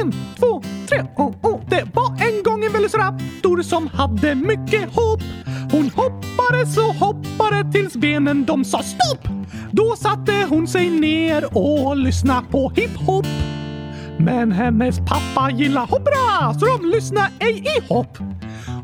En, 0.00 0.12
två, 0.38 0.62
tre, 0.88 1.02
oh, 1.16 1.34
oh. 1.42 1.53
Det 2.84 2.98
raptor 2.98 3.62
som 3.62 3.86
hade 3.86 4.34
mycket 4.34 4.94
hopp. 4.94 5.22
Hon 5.72 5.90
hoppade 5.90 6.66
så 6.66 6.92
hoppade 6.92 7.72
tills 7.72 7.96
benen 7.96 8.44
de 8.44 8.64
sa 8.64 8.82
stopp. 8.82 9.28
Då 9.70 9.96
satte 9.96 10.46
hon 10.48 10.68
sig 10.68 10.90
ner 10.90 11.56
och 11.58 11.96
lyssnade 11.96 12.46
på 12.50 12.72
hiphop. 12.76 13.26
Men 14.18 14.52
hennes 14.52 14.98
pappa 14.98 15.50
gillar 15.50 15.86
hoppra 15.86 16.54
så 16.60 16.66
de 16.66 16.90
lyssnade 16.90 17.30
ej 17.38 17.64
i 17.78 17.92
hopp. 17.92 18.18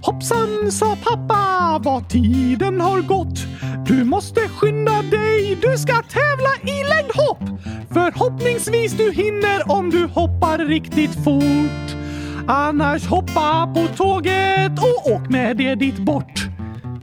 Hoppsan, 0.02 0.72
sa 0.72 0.96
pappa, 1.04 1.78
vad 1.82 2.08
tiden 2.08 2.80
har 2.80 3.00
gått. 3.00 3.38
Du 3.86 4.04
måste 4.04 4.40
skynda 4.40 5.02
dig, 5.02 5.58
du 5.62 5.78
ska 5.78 5.92
tävla 5.92 6.72
i 6.72 6.84
längdhopp. 6.88 7.60
Förhoppningsvis 7.92 8.92
du 8.92 9.12
hinner 9.12 9.72
om 9.72 9.90
du 9.90 10.06
hoppar 10.06 10.58
riktigt 10.58 11.24
fort. 11.24 11.89
Annars 12.52 13.06
hoppa 13.06 13.72
på 13.74 13.86
tåget 13.96 14.72
och 14.78 15.12
åk 15.12 15.28
med 15.28 15.56
det 15.56 15.74
dit 15.74 15.98
bort. 15.98 16.46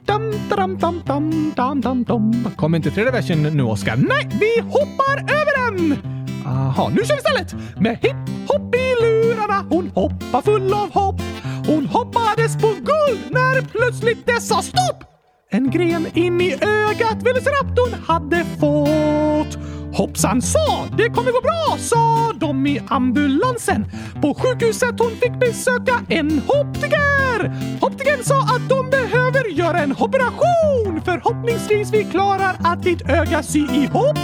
Dum, 0.06 0.32
dum, 0.50 0.78
dum, 0.78 1.02
dum, 1.06 1.54
dum, 1.56 1.82
dum, 1.82 2.04
dum. 2.04 2.48
Kom 2.56 2.76
inte 2.76 2.92
tredje 2.92 3.12
versen 3.12 3.44
nu, 3.44 3.64
Oskar? 3.64 3.96
Nej, 3.96 4.30
vi 4.40 4.62
hoppar 4.62 5.18
över 5.20 5.72
den! 5.72 5.98
Aha, 6.46 6.90
nu 6.90 7.02
kör 7.06 7.14
vi 7.14 7.18
istället! 7.18 7.80
Med 7.80 7.98
hipp-hopp 8.02 8.76
i 8.76 8.96
lurarna, 9.02 9.66
hon 9.70 9.92
hoppar 9.96 10.42
full 10.42 10.74
av 10.74 10.94
hopp. 10.94 11.22
Hon 11.68 11.86
hoppades 11.86 12.56
på 12.62 12.68
guld 12.68 13.32
när 13.32 13.62
plötsligt 13.62 14.26
det 14.26 14.42
sa 14.42 14.62
stopp! 14.62 15.04
En 15.50 15.72
gren 15.72 16.08
in 16.14 16.42
i 16.42 16.54
ögat 16.54 17.24
velociraptorn 17.24 17.94
hade 18.08 18.46
fått. 18.60 19.58
Hoppsan 19.98 20.42
sa, 20.42 20.88
det 20.98 21.10
kommer 21.10 21.32
gå 21.32 21.42
bra, 21.42 21.78
sa 21.78 22.34
de 22.40 22.47
i 22.68 22.82
ambulansen. 22.88 23.86
På 24.22 24.34
sjukhuset 24.34 25.00
hon 25.00 25.12
fick 25.12 25.40
besöka 25.40 26.02
en 26.10 26.42
optiker. 26.48 27.52
Optikern 27.82 28.24
sa 28.24 28.42
att 28.42 28.70
de 28.70 28.90
behöver 28.90 29.50
göra 29.50 29.80
en 29.80 29.92
operation. 29.92 31.02
Förhoppningsvis 31.06 31.94
vi 31.94 32.04
klarar 32.04 32.56
att 32.64 32.84
ditt 32.84 33.10
öga 33.10 33.44
sy 33.44 33.60
ihop. 33.60 34.18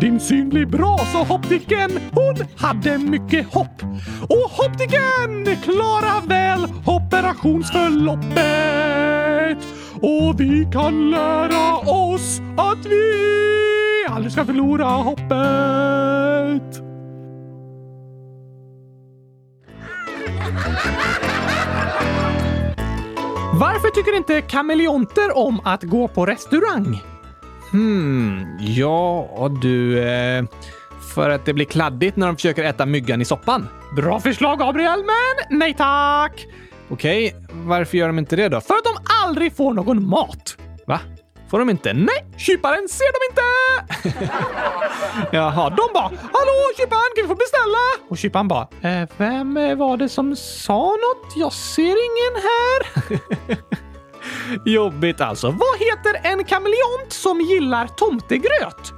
Din 0.00 0.20
syn 0.20 0.48
blir 0.48 0.66
bra, 0.66 0.98
sa 1.12 1.34
optiken. 1.34 1.90
Hon 2.12 2.34
hade 2.56 2.98
mycket 2.98 3.54
hopp. 3.54 3.82
Och 4.22 4.64
optiken 4.66 5.56
klarar 5.62 6.28
väl 6.28 6.66
operationsförloppet. 6.84 9.58
Och 10.00 10.40
vi 10.40 10.68
kan 10.72 11.10
lära 11.10 11.76
oss 11.76 12.40
att 12.56 12.86
vi 12.86 13.14
aldrig 14.10 14.32
ska 14.32 14.44
förlora 14.44 14.84
hoppet. 14.84 16.82
Varför 23.54 23.90
tycker 23.90 24.16
inte 24.16 24.40
kameleonter 24.40 25.36
om 25.36 25.60
att 25.64 25.82
gå 25.82 26.08
på 26.08 26.26
restaurang? 26.26 27.02
Hmm, 27.70 28.58
ja 28.60 29.50
du... 29.62 30.02
Eh, 30.08 30.44
för 31.14 31.30
att 31.30 31.44
det 31.44 31.54
blir 31.54 31.64
kladdigt 31.64 32.16
när 32.16 32.26
de 32.26 32.36
försöker 32.36 32.64
äta 32.64 32.86
myggan 32.86 33.20
i 33.20 33.24
soppan. 33.24 33.68
Bra 33.96 34.20
förslag, 34.20 34.58
Gabriel, 34.58 34.98
men 34.98 35.58
nej 35.58 35.74
tack! 35.74 36.46
Okej, 36.90 37.36
varför 37.52 37.98
gör 37.98 38.06
de 38.06 38.18
inte 38.18 38.36
det 38.36 38.48
då? 38.48 38.60
För 38.60 38.74
att 38.74 38.84
de 38.84 38.94
aldrig 39.24 39.56
får 39.56 39.74
någon 39.74 40.08
mat. 40.08 40.56
Va? 40.86 41.00
Får 41.50 41.58
de 41.58 41.70
inte? 41.70 41.92
Nej, 41.92 42.24
kyparen 42.38 42.88
ser 42.88 43.12
dem 43.12 43.22
inte! 43.30 43.42
Jaha, 45.36 45.70
De 45.70 45.88
bara 45.94 46.08
“Hallå 46.08 46.72
kyparen, 46.76 47.10
kan 47.16 47.22
vi 47.24 47.28
få 47.28 47.34
beställa?” 47.34 48.08
Och 48.10 48.18
kyparen 48.18 48.48
bara 48.48 48.68
eh, 48.82 49.08
“Vem 49.16 49.56
eh, 49.56 49.76
var 49.76 49.96
det 49.96 50.08
som 50.08 50.36
sa 50.36 50.78
något? 50.90 51.32
Jag 51.36 51.52
ser 51.52 51.82
ingen 51.82 52.42
här.” 52.42 53.20
jobbigt 54.64 55.20
alltså. 55.20 55.46
Vad 55.46 55.78
heter 55.78 56.30
en 56.30 56.44
kameleont 56.44 57.12
som 57.12 57.40
gillar 57.40 57.86
tomtegröt? 57.86 58.92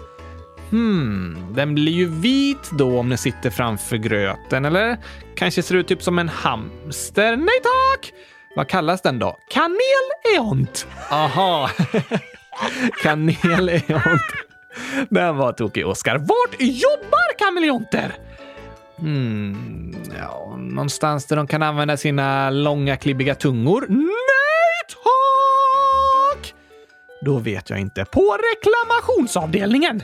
Hmm, 0.71 1.47
den 1.55 1.75
blir 1.75 1.93
ju 1.93 2.07
vit 2.09 2.71
då 2.71 2.99
om 2.99 3.09
den 3.09 3.19
sitter 3.19 3.51
framför 3.51 3.97
gröten, 3.97 4.65
eller? 4.65 4.99
Kanske 5.37 5.63
ser 5.63 5.75
ut 5.75 5.89
typ 5.89 6.03
som 6.03 6.19
en 6.19 6.29
hamster? 6.29 7.37
Nej 7.37 7.61
tack! 7.63 8.13
Vad 8.57 8.69
kallas 8.69 9.03
den 9.03 9.19
då? 9.19 9.37
Kaneleont. 9.51 10.87
Aha! 11.11 11.71
Kameleont. 13.03 14.23
Den 15.09 15.37
var 15.37 15.53
tokig, 15.53 15.87
Oskar. 15.87 16.18
Vart 16.18 16.57
jobbar 16.61 17.38
kameleonter? 17.38 18.14
Hmm, 18.99 19.94
ja, 20.18 20.57
någonstans 20.59 21.27
där 21.27 21.37
de 21.37 21.46
kan 21.46 21.62
använda 21.62 21.96
sina 21.96 22.51
långa 22.51 22.96
klibbiga 22.96 23.35
tungor. 23.35 23.85
Nej 23.88 24.81
tack! 24.88 26.55
Då 27.25 27.38
vet 27.38 27.70
jag 27.70 27.79
inte. 27.79 28.05
På 28.05 28.37
reklamationsavdelningen. 28.55 30.03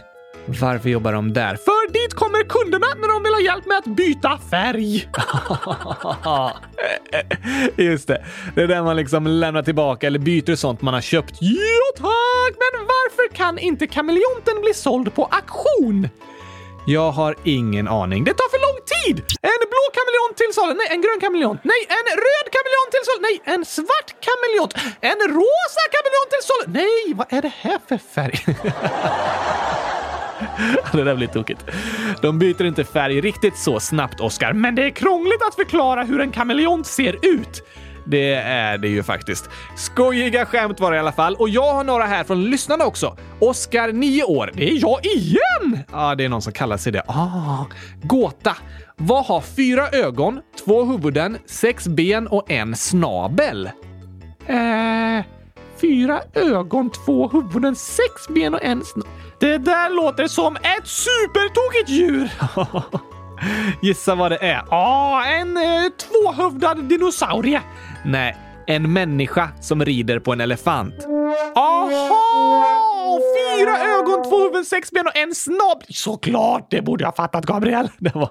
Varför 0.48 0.88
jobbar 0.88 1.12
de 1.12 1.32
där? 1.32 1.56
För 1.56 1.92
dit 1.92 2.14
kommer 2.14 2.42
kunderna 2.48 2.86
när 3.00 3.08
de 3.08 3.22
vill 3.22 3.34
ha 3.34 3.40
hjälp 3.40 3.66
med 3.66 3.78
att 3.78 3.84
byta 3.84 4.38
färg. 4.50 5.08
Just 7.88 8.08
det. 8.08 8.24
Det 8.54 8.62
är 8.62 8.68
där 8.68 8.82
man 8.82 8.96
liksom 8.96 9.26
lämnar 9.26 9.62
tillbaka 9.62 10.06
eller 10.06 10.18
byter 10.18 10.54
sånt 10.54 10.82
man 10.82 10.94
har 10.94 11.00
köpt. 11.00 11.34
Ja 11.40 11.86
tack! 11.96 12.54
Men 12.64 12.86
varför 12.86 13.34
kan 13.34 13.58
inte 13.58 13.86
kameleonten 13.86 14.60
bli 14.62 14.74
såld 14.74 15.14
på 15.14 15.24
auktion? 15.24 16.08
Jag 16.86 17.10
har 17.10 17.34
ingen 17.44 17.88
aning. 17.88 18.24
Det 18.24 18.34
tar 18.34 18.48
för 18.50 18.60
lång 18.66 18.80
tid! 18.94 19.16
En 19.42 19.60
blå 19.72 19.84
kameleont 19.98 20.36
till 20.36 20.52
salu, 20.54 20.74
nej 20.74 20.88
en 20.90 21.00
grön 21.02 21.20
kameleont, 21.20 21.60
nej 21.64 21.82
en 21.98 22.06
röd 22.26 22.46
kameleont 22.56 22.90
till 22.94 23.04
salu, 23.08 23.20
nej 23.28 23.36
en 23.54 23.64
svart 23.64 24.10
kameleont, 24.28 24.72
en 25.10 25.20
rosa 25.38 25.84
kameleont 25.94 26.30
till 26.32 26.44
salu, 26.48 26.64
nej 26.80 27.14
vad 27.18 27.26
är 27.36 27.42
det 27.42 27.54
här 27.64 27.78
för 27.88 27.98
färg? 28.14 28.38
det 30.92 31.04
där 31.04 31.14
blir 31.14 31.26
tokigt. 31.26 31.64
De 32.22 32.38
byter 32.38 32.64
inte 32.64 32.84
färg 32.84 33.20
riktigt 33.20 33.58
så 33.58 33.80
snabbt, 33.80 34.20
Oscar. 34.20 34.52
Men 34.52 34.74
det 34.74 34.84
är 34.84 34.90
krångligt 34.90 35.42
att 35.48 35.54
förklara 35.54 36.02
hur 36.02 36.20
en 36.20 36.30
kameleont 36.30 36.86
ser 36.86 37.18
ut. 37.22 37.62
Det 38.06 38.34
är 38.34 38.78
det 38.78 38.88
ju 38.88 39.02
faktiskt. 39.02 39.50
Skojiga 39.76 40.46
skämt 40.46 40.80
var 40.80 40.90
det 40.90 40.96
i 40.96 41.00
alla 41.00 41.12
fall. 41.12 41.36
Och 41.36 41.48
jag 41.48 41.74
har 41.74 41.84
några 41.84 42.04
här 42.04 42.24
från 42.24 42.44
lyssnarna 42.44 42.84
också. 42.84 43.16
Oskar, 43.40 43.92
9 43.92 44.22
år. 44.22 44.50
Det 44.54 44.70
är 44.70 44.80
jag 44.80 45.06
igen! 45.06 45.84
Ja, 45.92 46.14
det 46.14 46.24
är 46.24 46.28
någon 46.28 46.42
som 46.42 46.52
kallar 46.52 46.76
sig 46.76 46.92
det. 46.92 47.02
Ah, 47.06 47.64
gåta. 48.02 48.56
Vad 48.96 49.24
har 49.26 49.40
fyra 49.40 49.88
ögon, 49.88 50.40
två 50.64 50.84
huvuden, 50.84 51.38
sex 51.46 51.88
ben 51.88 52.26
och 52.26 52.50
en 52.50 52.76
snabel? 52.76 53.70
Eh, 54.46 55.24
fyra 55.80 56.20
ögon, 56.34 56.90
två 56.90 57.28
huvuden, 57.28 57.76
sex 57.76 58.28
ben 58.28 58.54
och 58.54 58.64
en 58.64 58.84
snabel. 58.84 59.10
Det 59.40 59.58
där 59.58 59.90
låter 59.90 60.26
som 60.28 60.56
ett 60.56 60.86
supertokigt 60.86 61.88
djur! 61.88 62.30
Gissa 63.82 64.14
vad 64.14 64.32
det 64.32 64.38
är? 64.38 64.62
Ja, 64.70 65.24
en 65.26 65.56
eh, 65.56 65.62
tvåhövdad 65.98 66.84
dinosaurie. 66.84 67.62
Nej, 68.04 68.36
en 68.66 68.92
människa 68.92 69.48
som 69.60 69.84
rider 69.84 70.18
på 70.18 70.32
en 70.32 70.40
elefant. 70.40 70.94
Aha! 71.54 73.20
Fyra 73.58 73.78
ögon, 73.78 74.30
två 74.30 74.38
huvuden, 74.42 74.64
sex 74.64 74.90
ben 74.90 75.06
och 75.06 75.16
en 75.16 75.34
snabb. 75.34 75.82
Såklart, 75.88 76.70
det 76.70 76.82
borde 76.82 77.04
jag 77.04 77.08
ha 77.08 77.16
fattat, 77.16 77.46
Gabriel. 77.46 77.88
Det 77.98 78.14
var 78.14 78.30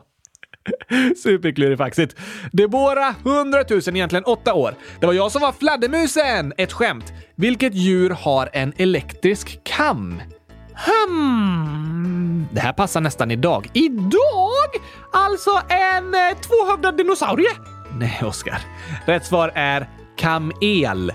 superklurifaxigt. 1.24 2.16
Debora, 2.52 3.16
100 3.26 3.64
000, 3.70 3.82
egentligen 3.88 4.24
8 4.26 4.54
år. 4.54 4.76
Det 5.00 5.06
var 5.06 5.14
jag 5.14 5.32
som 5.32 5.42
var 5.42 5.52
fladdermusen! 5.52 6.54
Ett 6.58 6.74
skämt. 6.74 7.14
Vilket 7.36 7.74
djur 7.74 8.10
har 8.10 8.50
en 8.54 8.74
elektrisk 8.78 9.60
kam? 9.64 10.22
Hmm. 10.76 12.48
Det 12.52 12.60
här 12.60 12.74
passar 12.74 13.02
nästan 13.02 13.32
idag. 13.32 13.70
Idag? 13.74 14.82
Alltså 15.12 15.62
en 15.70 16.14
eh, 16.14 16.38
tvåhövdad 16.38 16.98
dinosaurie? 16.98 17.50
Nej, 18.00 18.22
Oskar. 18.26 18.58
Rätt 19.06 19.26
svar 19.26 19.52
är 19.56 19.90
kamel. 20.18 21.14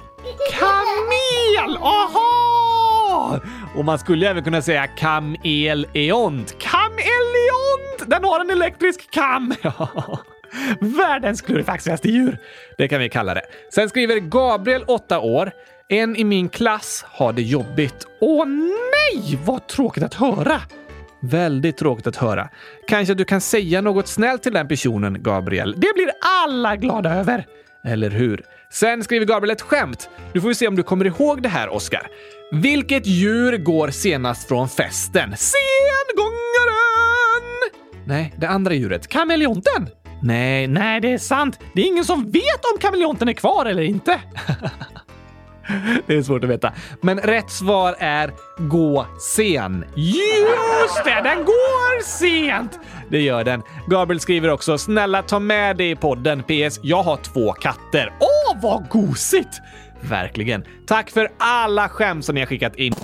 Kamel! 0.59 1.77
Aha! 1.77 3.41
Och 3.77 3.85
man 3.85 3.99
skulle 3.99 4.29
även 4.31 4.45
kunna 4.45 4.63
säga 4.63 4.87
kameleont. 4.87 6.57
Kameleont! 6.59 8.07
Den 8.07 8.25
har 8.25 8.41
en 8.41 8.51
elektrisk 8.51 9.11
kam. 9.11 9.55
Världens 10.81 11.41
klurifaxigaste 11.43 12.09
djur. 12.09 12.39
Det 12.79 12.89
kan 12.89 13.01
vi 13.01 13.09
kalla 13.09 13.35
det. 13.35 13.43
Sen 13.75 13.89
skriver 13.89 14.17
Gabriel, 14.17 14.85
8 14.87 15.21
år. 15.21 15.51
En 15.93 16.17
i 16.17 16.25
min 16.25 16.49
klass 16.49 17.05
har 17.09 17.33
det 17.33 17.43
jobbigt. 17.43 18.07
Åh 18.21 18.47
nej, 18.47 19.39
vad 19.45 19.67
tråkigt 19.67 20.03
att 20.03 20.15
höra. 20.15 20.61
Väldigt 21.23 21.77
tråkigt 21.77 22.07
att 22.07 22.17
höra. 22.17 22.49
Kanske 22.89 23.15
du 23.15 23.25
kan 23.25 23.41
säga 23.41 23.81
något 23.81 24.09
snällt 24.09 24.43
till 24.43 24.53
den 24.53 24.69
personen, 24.69 25.23
Gabriel? 25.23 25.73
Det 25.73 25.93
blir 25.95 26.11
alla 26.45 26.77
glada 26.77 27.15
över. 27.15 27.47
Eller 27.85 28.11
hur? 28.11 28.43
Sen 28.73 29.05
skriver 29.05 29.27
Gabriel 29.27 29.51
ett 29.51 29.63
skämt. 29.63 30.11
Nu 30.33 30.41
får 30.41 30.49
vi 30.49 30.55
se 30.55 30.69
om 30.69 30.77
du 30.77 30.83
kommer 30.83 31.05
ihåg 31.05 31.43
det 31.43 31.49
här, 31.49 31.69
Oscar. 31.69 32.07
Vilket 32.53 33.07
djur 33.07 33.57
går 33.59 33.91
senast 33.91 34.49
från 34.49 34.69
festen? 34.69 35.35
Sengångaren! 35.37 36.31
Nej, 38.07 38.35
det 38.39 38.49
andra 38.49 38.75
djuret. 38.75 39.09
Kameleonten? 39.09 39.89
Nej, 40.23 40.67
Nej, 40.67 41.01
det 41.01 41.13
är 41.13 41.19
sant. 41.19 41.59
Det 41.75 41.83
är 41.83 41.87
ingen 41.87 42.05
som 42.05 42.31
vet 42.31 42.65
om 42.75 42.79
kameleonten 42.81 43.29
är 43.29 43.33
kvar 43.33 43.67
eller 43.67 43.83
inte. 43.83 44.21
det 46.07 46.15
är 46.15 46.23
svårt 46.23 46.45
att 46.45 46.51
veta. 46.51 46.73
Men 47.01 47.19
rätt 47.19 47.51
svar 47.51 47.97
är 47.99 48.33
gå 48.59 49.07
sen. 49.37 49.85
Just 49.97 51.05
det, 51.05 51.21
den 51.25 51.45
går 51.45 52.03
sent! 52.03 52.79
Det 53.11 53.21
gör 53.21 53.45
den. 53.45 53.63
Gabriel 53.87 54.21
skriver 54.21 54.51
också 54.51 54.79
“Snälla 54.79 55.23
ta 55.23 55.39
med 55.39 55.77
det 55.77 55.91
i 55.91 55.97
podden. 55.97 56.43
PS. 56.43 56.81
Jag 56.83 57.03
har 57.03 57.17
två 57.17 57.53
katter.” 57.53 58.13
Åh, 58.21 58.57
vad 58.63 58.89
gosigt! 58.89 59.61
Verkligen. 60.01 60.65
Tack 60.87 61.11
för 61.11 61.29
alla 61.39 61.89
skämt 61.89 62.25
som 62.25 62.35
ni 62.35 62.41
har 62.41 62.47
skickat 62.47 62.77
in. 62.77 62.95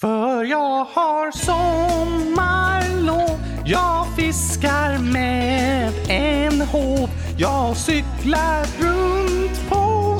För 0.00 0.44
jag 0.44 0.84
har 0.84 1.30
sommarlov 1.30 3.40
Jag 3.64 4.06
fiskar 4.16 4.98
med 5.12 5.92
en 6.08 6.60
håv 6.60 7.10
Jag 7.38 7.76
cyklar 7.76 8.66
runt 8.80 9.68
på 9.68 10.15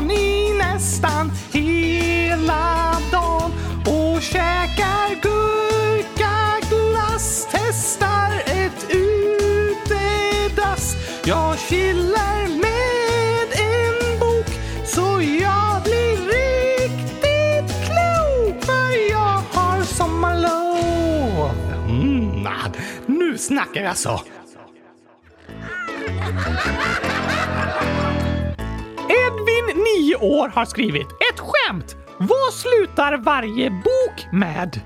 stan 0.00 0.10
i 0.10 0.54
nästan 0.58 1.30
hela 1.52 2.96
dagen 3.12 3.52
och 3.86 4.22
käkar 4.22 5.14
gurkaglass 5.22 6.28
Testar 7.50 8.42
ett 8.46 8.86
utedass 9.70 10.96
Jag 11.24 11.58
chillar 11.58 12.48
med 12.48 13.52
en 13.52 14.18
bok 14.20 14.46
så 14.84 15.22
jag 15.22 15.82
blir 15.82 16.16
riktigt 16.26 17.70
klok 17.84 18.64
för 18.64 19.10
jag 19.10 19.42
har 19.52 19.82
sommarlov. 19.82 21.50
Mm, 21.88 22.48
nu 23.06 23.38
snackar 23.38 23.80
vi 23.80 23.86
alltså. 23.86 24.20
År, 30.22 30.48
har 30.48 30.64
skrivit 30.64 31.06
ett 31.06 31.40
skämt. 31.40 31.96
Vad 32.18 32.52
slutar 32.52 33.16
varje 33.16 33.70
bok 33.70 34.32
med? 34.32 34.80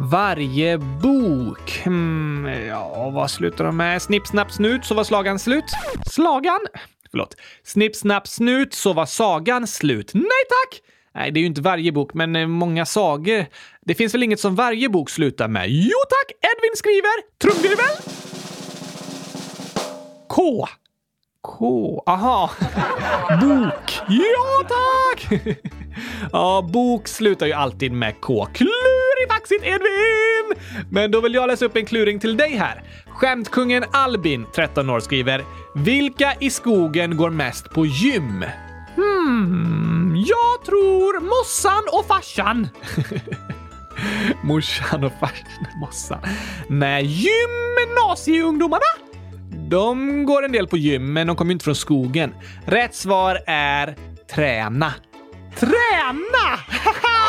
Varje 0.00 0.78
bok... 0.78 1.80
Hmm, 1.84 2.46
ja, 2.46 3.10
vad 3.10 3.30
slutar 3.30 3.64
de 3.64 3.76
med? 3.76 4.02
Snipp, 4.02 4.26
snapp, 4.26 4.52
snut 4.52 4.84
så 4.84 4.94
var 4.94 5.04
slagan 5.04 5.38
slut. 5.38 5.64
Slagan? 6.10 6.60
Förlåt. 7.10 7.36
Snipp, 7.64 7.96
snapp, 7.96 8.28
snut 8.28 8.74
så 8.74 8.92
var 8.92 9.06
sagan 9.06 9.66
slut. 9.66 10.10
Nej 10.14 10.44
tack! 10.48 10.80
Nej, 11.14 11.30
det 11.30 11.38
är 11.38 11.40
ju 11.40 11.46
inte 11.46 11.60
varje 11.60 11.92
bok, 11.92 12.14
men 12.14 12.36
eh, 12.36 12.46
många 12.46 12.86
sagor. 12.86 13.46
Det 13.86 13.94
finns 13.94 14.14
väl 14.14 14.22
inget 14.22 14.40
som 14.40 14.54
varje 14.54 14.88
bok 14.88 15.10
slutar 15.10 15.48
med? 15.48 15.70
Jo 15.70 15.98
tack! 16.08 16.32
Edvin 16.32 16.76
skriver 16.76 17.38
trumvirvel. 17.38 17.96
K. 20.28 20.66
K. 21.42 22.02
Aha. 22.06 22.50
bok. 23.40 23.98
Ja 24.08 24.68
tack! 24.68 25.42
ja, 26.32 26.68
bok 26.72 27.08
slutar 27.08 27.46
ju 27.46 27.52
alltid 27.52 27.92
med 27.92 28.20
K. 28.20 28.46
Klurifaxigt 28.54 29.64
Edvin! 29.64 30.64
Men 30.90 31.10
då 31.10 31.20
vill 31.20 31.34
jag 31.34 31.46
läsa 31.46 31.64
upp 31.64 31.76
en 31.76 31.86
kluring 31.86 32.20
till 32.20 32.36
dig 32.36 32.56
här. 32.56 32.82
Skämtkungen 33.08 33.84
Albin, 33.92 34.46
13 34.54 34.90
år, 34.90 35.00
skriver 35.00 35.44
“Vilka 35.74 36.34
i 36.40 36.50
skogen 36.50 37.16
går 37.16 37.30
mest 37.30 37.70
på 37.70 37.86
gym?” 37.86 38.44
Hmm, 38.96 40.16
jag 40.26 40.64
tror 40.66 41.20
mossan 41.20 41.82
och 41.92 42.06
farsan. 42.06 42.68
Morsan 44.42 45.04
och 45.04 45.12
farsan, 45.20 45.66
mossan. 45.80 46.18
Nej, 46.68 47.04
gymnasieungdomarna? 47.04 48.84
De 49.50 50.24
går 50.24 50.44
en 50.44 50.52
del 50.52 50.68
på 50.68 50.76
gym, 50.76 51.12
men 51.12 51.26
de 51.26 51.36
kommer 51.36 51.52
inte 51.52 51.64
från 51.64 51.74
skogen. 51.74 52.34
Rätt 52.66 52.94
svar 52.94 53.38
är 53.46 53.96
träna. 54.34 54.92
Träna! 55.56 56.48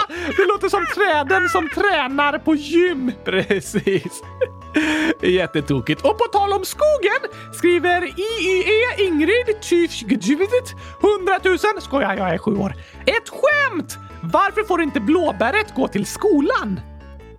det 0.38 0.46
låter 0.48 0.70
som 0.70 0.86
träden 0.96 1.50
som 1.50 1.70
tränar 1.70 2.38
på 2.38 2.56
gym. 2.56 3.12
Precis. 3.26 4.24
Jättetokigt. 5.22 6.02
Och 6.02 6.18
på 6.18 6.26
tal 6.26 6.54
om 6.54 6.66
skogen 6.66 7.20
skriver 7.54 8.02
IYE 8.04 9.08
Ingrid 9.08 9.62
Tyfgdjuvit 9.62 10.76
100 11.20 11.39
000. 11.46 11.58
Skojar, 11.82 12.16
jag 12.18 12.30
är 12.30 12.38
sju 12.38 12.56
år. 12.56 12.74
Ett 13.06 13.30
skämt! 13.30 13.98
Varför 14.22 14.64
får 14.64 14.82
inte 14.82 15.00
blåbäret 15.00 15.76
gå 15.76 15.88
till 15.88 16.06
skolan? 16.06 16.80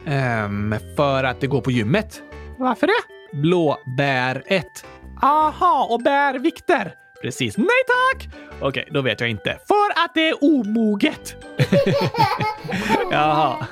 Ehm, 0.06 0.74
för 0.96 1.24
att 1.24 1.40
det 1.40 1.46
går 1.46 1.60
på 1.60 1.70
gymmet. 1.70 2.22
Varför 2.58 2.86
det? 2.86 3.19
Blåbäret. 3.32 4.84
Aha, 5.22 5.86
och 5.90 6.02
bär 6.02 6.38
vikter. 6.38 6.94
Precis. 7.22 7.56
Nej 7.56 7.66
tack! 7.86 8.28
Okej, 8.60 8.88
då 8.90 9.00
vet 9.02 9.20
jag 9.20 9.30
inte. 9.30 9.58
För 9.68 10.04
att 10.04 10.14
det 10.14 10.28
är 10.28 10.44
omoget. 10.44 11.36
Jaha. 13.10 13.66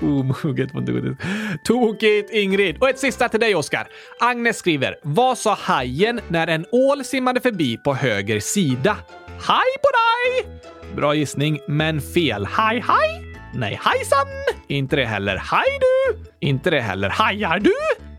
Omoget 0.00 0.72
på 0.72 0.80
godis. 0.80 1.18
Tokigt, 1.64 2.30
Ingrid. 2.30 2.76
Och 2.80 2.88
ett 2.88 2.98
sista 2.98 3.28
till 3.28 3.40
dig, 3.40 3.54
Oskar. 3.54 3.88
Agnes 4.20 4.58
skriver, 4.58 4.96
vad 5.02 5.38
sa 5.38 5.54
hajen 5.54 6.20
när 6.28 6.46
en 6.46 6.66
ål 6.72 7.04
simmade 7.04 7.40
förbi 7.40 7.76
på 7.76 7.94
höger 7.94 8.40
sida? 8.40 8.96
Hej 9.26 9.72
på 9.82 9.88
dig! 9.98 10.60
Bra 10.96 11.14
gissning, 11.14 11.60
men 11.68 12.00
fel. 12.00 12.46
Hej 12.46 12.84
hej! 12.88 13.36
Nej, 13.54 13.80
hejsan! 13.84 14.26
Inte 14.68 14.96
det 14.96 15.04
heller. 15.04 15.36
Hej 15.36 15.78
du! 15.80 16.24
Inte 16.48 16.70
det 16.70 16.80
heller. 16.80 17.08
Hajar 17.08 17.58
du? 17.58 17.74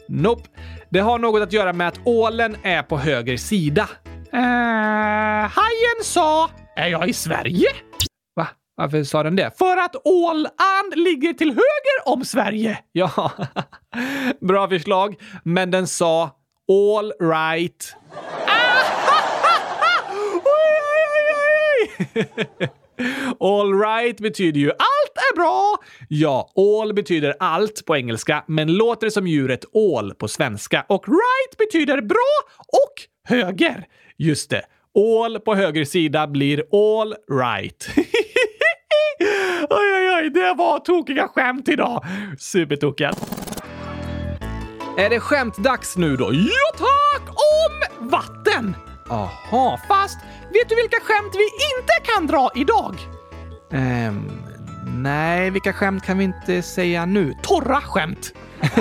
Nope. 0.10 0.50
Det 0.90 1.00
har 1.00 1.20
något 1.20 1.42
att 1.42 1.54
göra 1.54 1.74
med 1.74 1.88
att 1.88 2.00
ålen 2.06 2.58
är 2.64 2.84
på 2.84 2.98
höger 2.98 3.38
sida. 3.38 3.90
Eh, 4.34 4.40
hajen 5.50 6.04
sa, 6.04 6.50
är 6.76 6.88
jag 6.88 7.10
i 7.10 7.14
Sverige? 7.14 7.68
Va? 8.36 8.48
Varför 8.76 9.04
sa 9.04 9.24
den 9.24 9.36
det? 9.36 9.52
För 9.58 9.78
att 9.78 9.96
Åland 10.04 10.96
ligger 10.96 11.34
till 11.34 11.50
höger 11.50 12.14
om 12.14 12.26
Sverige. 12.26 12.80
Ja, 12.92 13.32
bra 14.42 14.70
förslag. 14.70 15.16
Men 15.44 15.72
den 15.72 15.88
sa 15.88 16.32
all 16.70 17.14
right. 17.20 17.96
All 23.40 23.80
right 23.80 24.20
betyder 24.20 24.60
ju 24.60 24.72
är 25.34 25.36
bra. 25.36 25.78
Ja, 26.08 26.52
all 26.56 26.94
betyder 26.94 27.36
allt 27.40 27.86
på 27.86 27.98
engelska, 27.98 28.44
men 28.48 28.74
låter 28.74 29.10
som 29.10 29.28
djuret 29.28 29.66
ål 29.74 30.14
på 30.14 30.28
svenska. 30.28 30.86
Och 30.90 31.06
right 31.08 31.58
betyder 31.58 32.02
bra 32.02 32.54
och 32.68 32.94
höger. 33.36 33.86
Just 34.18 34.50
det. 34.50 34.62
All 34.96 35.40
på 35.40 35.56
höger 35.56 35.86
sida 35.86 36.28
blir 36.28 36.64
all 36.72 37.16
right. 37.32 37.90
Oj, 39.70 39.94
oj, 39.98 40.10
oj, 40.22 40.30
det 40.30 40.54
var 40.58 40.80
tokiga 40.80 41.28
skämt 41.28 41.70
idag. 41.70 42.06
Supertokiga. 42.40 43.14
Är 44.98 45.10
det 45.10 45.20
skämtdags 45.20 45.98
nu 45.98 46.16
då? 46.18 46.34
Ja 46.34 46.78
tack! 46.78 47.30
Om 47.30 48.10
vatten! 48.10 48.76
Aha. 49.10 49.80
Fast 49.88 50.18
vet 50.54 50.70
du 50.70 50.76
vilka 50.76 50.98
skämt 51.00 51.36
vi 51.36 51.44
inte 51.44 52.12
kan 52.12 52.28
dra 52.28 52.52
idag? 52.56 52.96
Ehm, 53.72 54.32
nej, 55.04 55.50
vilka 55.50 55.74
skämt 55.74 56.06
kan 56.06 56.18
vi 56.18 56.24
inte 56.24 56.62
säga 56.62 57.06
nu? 57.06 57.34
Torra 57.42 57.82
skämt. 57.82 58.34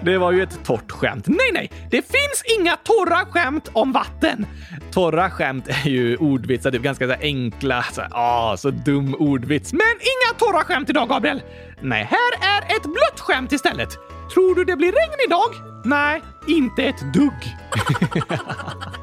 Det 0.00 0.18
var 0.18 0.32
ju 0.32 0.42
ett 0.42 0.64
torrt 0.64 0.90
skämt. 0.92 1.26
Nej, 1.26 1.50
nej, 1.52 1.70
det 1.90 2.02
finns 2.02 2.58
inga 2.58 2.76
torra 2.76 3.26
skämt 3.30 3.68
om 3.72 3.92
vatten. 3.92 4.46
Torra 4.90 5.30
skämt 5.30 5.68
är 5.68 5.88
ju 5.88 6.16
ordvitsar, 6.16 6.70
typ 6.70 6.82
ganska 6.82 7.08
så 7.08 7.14
enkla, 7.20 7.82
så, 7.82 8.00
här, 8.00 8.10
ah, 8.12 8.56
så 8.56 8.70
dum 8.70 9.14
ordvits. 9.18 9.72
Men 9.72 9.80
inga 9.80 10.38
torra 10.38 10.64
skämt 10.64 10.90
idag, 10.90 11.08
Gabriel. 11.08 11.42
Nej, 11.80 12.08
här 12.10 12.48
är 12.56 12.76
ett 12.76 12.82
blött 12.82 13.20
skämt 13.20 13.52
istället. 13.52 13.90
Tror 14.34 14.54
du 14.54 14.64
det 14.64 14.76
blir 14.76 14.92
regn 14.92 15.20
idag? 15.26 15.80
Nej, 15.84 16.22
inte 16.46 16.82
ett 16.82 17.14
dugg. 17.14 17.56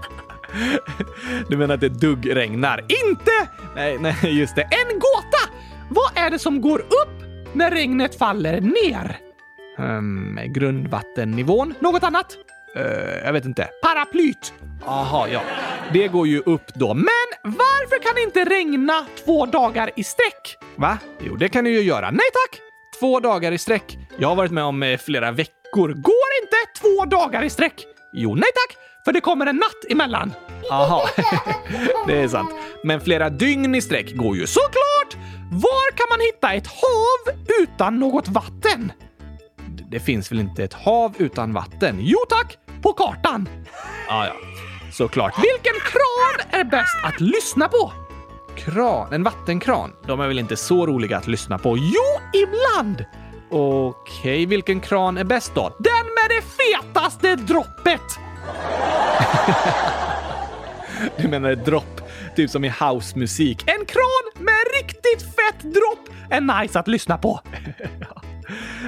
Du 1.49 1.57
menar 1.57 1.75
att 1.75 1.81
det 1.81 1.89
dugg 1.89 2.35
regnar? 2.35 2.79
Inte! 2.79 3.31
Nej, 3.75 3.97
nej, 3.99 4.39
just 4.39 4.55
det. 4.55 4.61
En 4.61 4.99
gåta! 4.99 5.53
Vad 5.89 6.25
är 6.25 6.29
det 6.29 6.39
som 6.39 6.61
går 6.61 6.79
upp 6.79 7.23
när 7.53 7.71
regnet 7.71 8.17
faller 8.17 8.61
ner? 8.61 9.17
Um, 9.77 10.39
grundvattennivån? 10.45 11.73
Något 11.79 12.03
annat? 12.03 12.37
Uh, 12.77 13.25
jag 13.25 13.33
vet 13.33 13.45
inte. 13.45 13.69
Paraplyt. 13.83 14.53
Aha, 14.85 15.27
ja. 15.27 15.41
Det 15.93 16.07
går 16.07 16.27
ju 16.27 16.39
upp 16.39 16.73
då. 16.73 16.93
Men 16.93 17.27
varför 17.43 18.03
kan 18.03 18.15
det 18.15 18.21
inte 18.21 18.45
regna 18.45 19.05
två 19.25 19.45
dagar 19.45 19.91
i 19.95 20.03
sträck? 20.03 20.57
Va? 20.75 20.97
Jo, 21.19 21.35
det 21.35 21.49
kan 21.49 21.63
det 21.63 21.69
ju 21.69 21.81
göra. 21.81 22.11
Nej 22.11 22.27
tack! 22.33 22.61
Två 22.99 23.19
dagar 23.19 23.51
i 23.51 23.57
sträck. 23.57 23.97
Jag 24.17 24.27
har 24.27 24.35
varit 24.35 24.51
med 24.51 24.63
om 24.63 24.83
eh, 24.83 24.97
flera 24.97 25.31
veckor. 25.31 25.87
Går 25.93 26.29
inte 26.41 26.57
två 26.81 27.05
dagar 27.05 27.43
i 27.43 27.49
sträck? 27.49 27.85
Jo, 28.13 28.35
nej 28.35 28.49
tack! 28.55 28.84
För 29.05 29.13
det 29.13 29.21
kommer 29.21 29.45
en 29.45 29.55
natt 29.55 29.85
emellan. 29.89 30.33
Aha, 30.71 31.09
det 32.07 32.21
är 32.21 32.27
sant. 32.27 32.49
Men 32.83 33.01
flera 33.01 33.29
dygn 33.29 33.75
i 33.75 33.81
sträck 33.81 34.15
går 34.15 34.35
ju. 34.35 34.47
Såklart! 34.47 35.17
Var 35.51 35.91
kan 35.91 36.07
man 36.09 36.19
hitta 36.19 36.53
ett 36.53 36.67
hav 36.67 37.35
utan 37.61 37.99
något 37.99 38.27
vatten? 38.27 38.91
Det 39.91 39.99
finns 39.99 40.31
väl 40.31 40.39
inte 40.39 40.63
ett 40.63 40.73
hav 40.73 41.13
utan 41.17 41.53
vatten? 41.53 41.97
Jo 42.01 42.17
tack! 42.29 42.57
På 42.81 42.93
kartan. 42.93 43.49
Ja, 44.07 44.25
ja. 44.25 44.33
Såklart. 44.93 45.33
Vilken 45.37 45.79
kran 45.81 46.59
är 46.59 46.63
bäst 46.63 46.97
att 47.03 47.21
lyssna 47.21 47.67
på? 47.67 47.91
Kran? 48.57 49.13
En 49.13 49.23
vattenkran? 49.23 49.91
De 50.07 50.19
är 50.19 50.27
väl 50.27 50.39
inte 50.39 50.55
så 50.55 50.85
roliga 50.85 51.17
att 51.17 51.27
lyssna 51.27 51.57
på? 51.57 51.77
Jo, 51.77 52.41
ibland! 52.43 53.05
Okej, 53.51 54.45
vilken 54.45 54.79
kran 54.81 55.17
är 55.17 55.23
bäst 55.23 55.55
då? 55.55 55.75
Den 55.79 56.05
med 56.05 56.29
det 56.29 56.41
fetaste 56.41 57.35
droppet! 57.35 58.24
Du 61.17 61.27
menar 61.27 61.49
ett 61.49 61.65
dropp? 61.65 62.01
Typ 62.35 62.49
som 62.49 62.65
i 62.65 62.73
housemusik. 62.79 63.63
En 63.67 63.85
kran 63.85 64.43
med 64.45 64.55
riktigt 64.81 65.21
fett 65.21 65.61
dropp 65.61 66.09
är 66.29 66.61
nice 66.61 66.79
att 66.79 66.87
lyssna 66.87 67.17
på. 67.17 67.39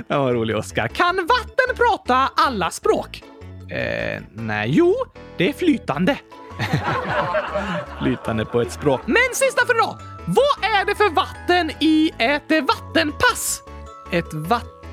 Det 0.07 0.17
var 0.17 0.33
rolig, 0.33 0.57
Oskar. 0.57 0.87
Kan 0.87 1.15
vatten 1.15 1.75
prata 1.75 2.29
alla 2.35 2.71
språk? 2.71 3.23
Eh, 3.69 4.21
nej. 4.33 4.69
Jo, 4.69 4.95
det 5.37 5.49
är 5.49 5.53
flytande. 5.53 6.17
Flytande 8.01 8.45
på 8.45 8.61
ett 8.61 8.71
språk. 8.71 9.01
Men 9.05 9.17
sista 9.33 9.65
för 9.65 9.75
idag. 9.75 9.97
Vad 10.25 10.71
är 10.71 10.85
det 10.85 10.95
för 10.95 11.09
vatten 11.09 11.71
i 11.79 12.11
ett 12.17 12.51
vattenpass? 12.67 13.61
Ett 14.11 14.33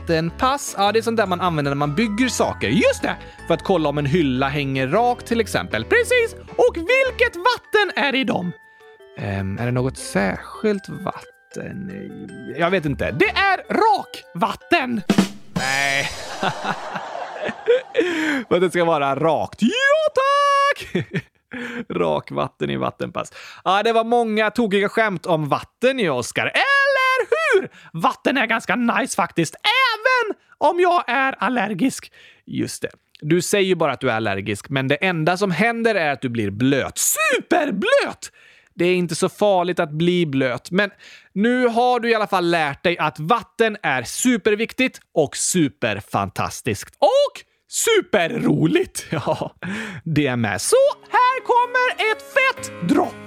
vattenpass? 0.05 0.75
Ja, 0.79 0.93
det 0.93 0.99
är 0.99 1.03
sånt 1.03 1.17
där 1.17 1.27
man 1.27 1.41
använder 1.41 1.71
när 1.71 1.77
man 1.77 1.95
bygger 1.95 2.29
saker. 2.29 2.69
Just 2.69 3.03
det! 3.03 3.17
För 3.47 3.55
att 3.55 3.63
kolla 3.63 3.89
om 3.89 3.99
en 3.99 4.07
hylla 4.07 4.49
hänger 4.49 4.89
rakt 4.89 5.27
till 5.27 5.41
exempel. 5.41 5.85
Precis! 5.85 6.35
Och 6.57 6.77
vilket 6.77 7.37
vatten 7.37 8.05
är 8.05 8.13
det 8.13 8.19
i 8.19 8.25
dem? 8.25 8.53
Um, 9.19 9.59
är 9.59 9.67
det 9.67 9.73
något 9.73 9.97
särskilt 9.97 10.89
vatten? 10.89 11.93
Jag 12.59 12.71
vet 12.71 12.85
inte. 12.85 13.11
Det 13.11 13.29
är 13.29 13.57
rakvatten! 13.69 15.03
Nej. 15.55 16.09
För 18.49 18.55
att 18.55 18.61
det 18.61 18.71
ska 18.71 18.85
vara 18.85 19.17
rakt. 19.17 19.63
Ja, 19.63 19.69
tack! 20.15 21.07
Rakvatten 21.89 22.71
i 22.71 22.77
vattenpass. 22.77 23.33
Ja, 23.65 23.83
det 23.83 23.93
var 23.93 24.05
många 24.05 24.51
tokiga 24.51 24.89
skämt 24.89 25.27
om 25.27 25.49
vatten 25.49 26.01
i 26.01 26.09
Oskar. 26.09 26.47
Eller 26.47 27.29
hur? 27.31 27.69
Vatten 27.93 28.37
är 28.37 28.47
ganska 28.47 28.77
nice 28.77 29.17
faktiskt, 29.17 29.55
om 30.59 30.81
jag 30.81 31.05
är 31.07 31.35
allergisk. 31.39 32.13
Just 32.47 32.83
det. 32.83 32.91
Du 33.21 33.43
säger 33.43 33.67
ju 33.67 33.75
bara 33.75 33.93
att 33.93 34.01
du 34.01 34.11
är 34.11 34.17
allergisk, 34.17 34.69
men 34.69 34.89
det 34.89 34.95
enda 34.95 35.37
som 35.37 35.51
händer 35.51 35.95
är 35.95 36.13
att 36.13 36.21
du 36.21 36.29
blir 36.29 36.51
blöt. 36.51 36.99
Superblöt! 36.99 38.33
Det 38.75 38.85
är 38.85 38.95
inte 38.95 39.15
så 39.15 39.29
farligt 39.29 39.81
att 39.81 39.91
bli 39.91 40.27
blöt, 40.27 40.71
men 40.71 40.91
nu 41.33 41.67
har 41.67 42.01
du 42.01 42.11
i 42.11 42.15
alla 42.15 42.27
fall 42.27 42.51
lärt 42.51 42.83
dig 42.83 42.99
att 42.99 43.19
vatten 43.19 43.77
är 43.83 44.03
superviktigt 44.03 45.01
och 45.15 45.37
superfantastiskt. 45.37 46.97
Och 46.99 47.45
superroligt! 47.69 49.07
Ja, 49.11 49.55
det 50.05 50.27
är 50.27 50.37
med. 50.37 50.61
Så 50.61 50.77
här 51.11 51.41
kommer 51.45 52.13
ett 52.13 52.23
fett 52.35 52.89
dropp! 52.89 53.24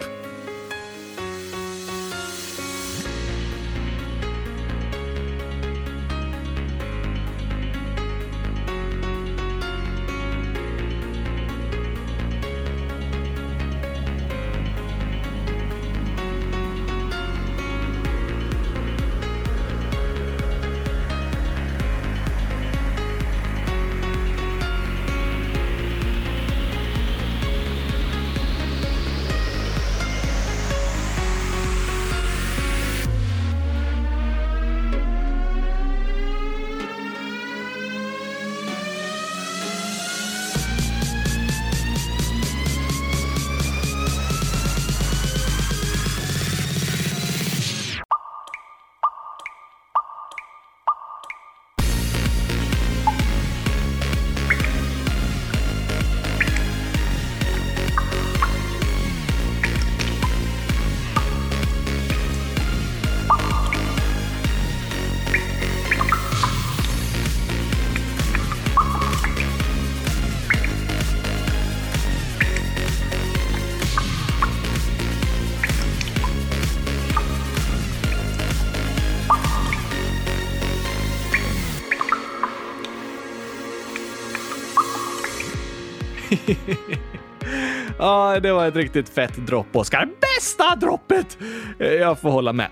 Ja, 88.08 88.40
det 88.40 88.52
var 88.52 88.68
ett 88.68 88.76
riktigt 88.76 89.10
fett 89.10 89.48
dropp, 89.48 89.76
Oskar. 89.76 90.10
Bästa 90.22 90.76
droppet! 90.76 91.38
Eh, 91.80 91.88
jag 91.88 92.20
får 92.20 92.30
hålla 92.30 92.54
med. 92.54 92.70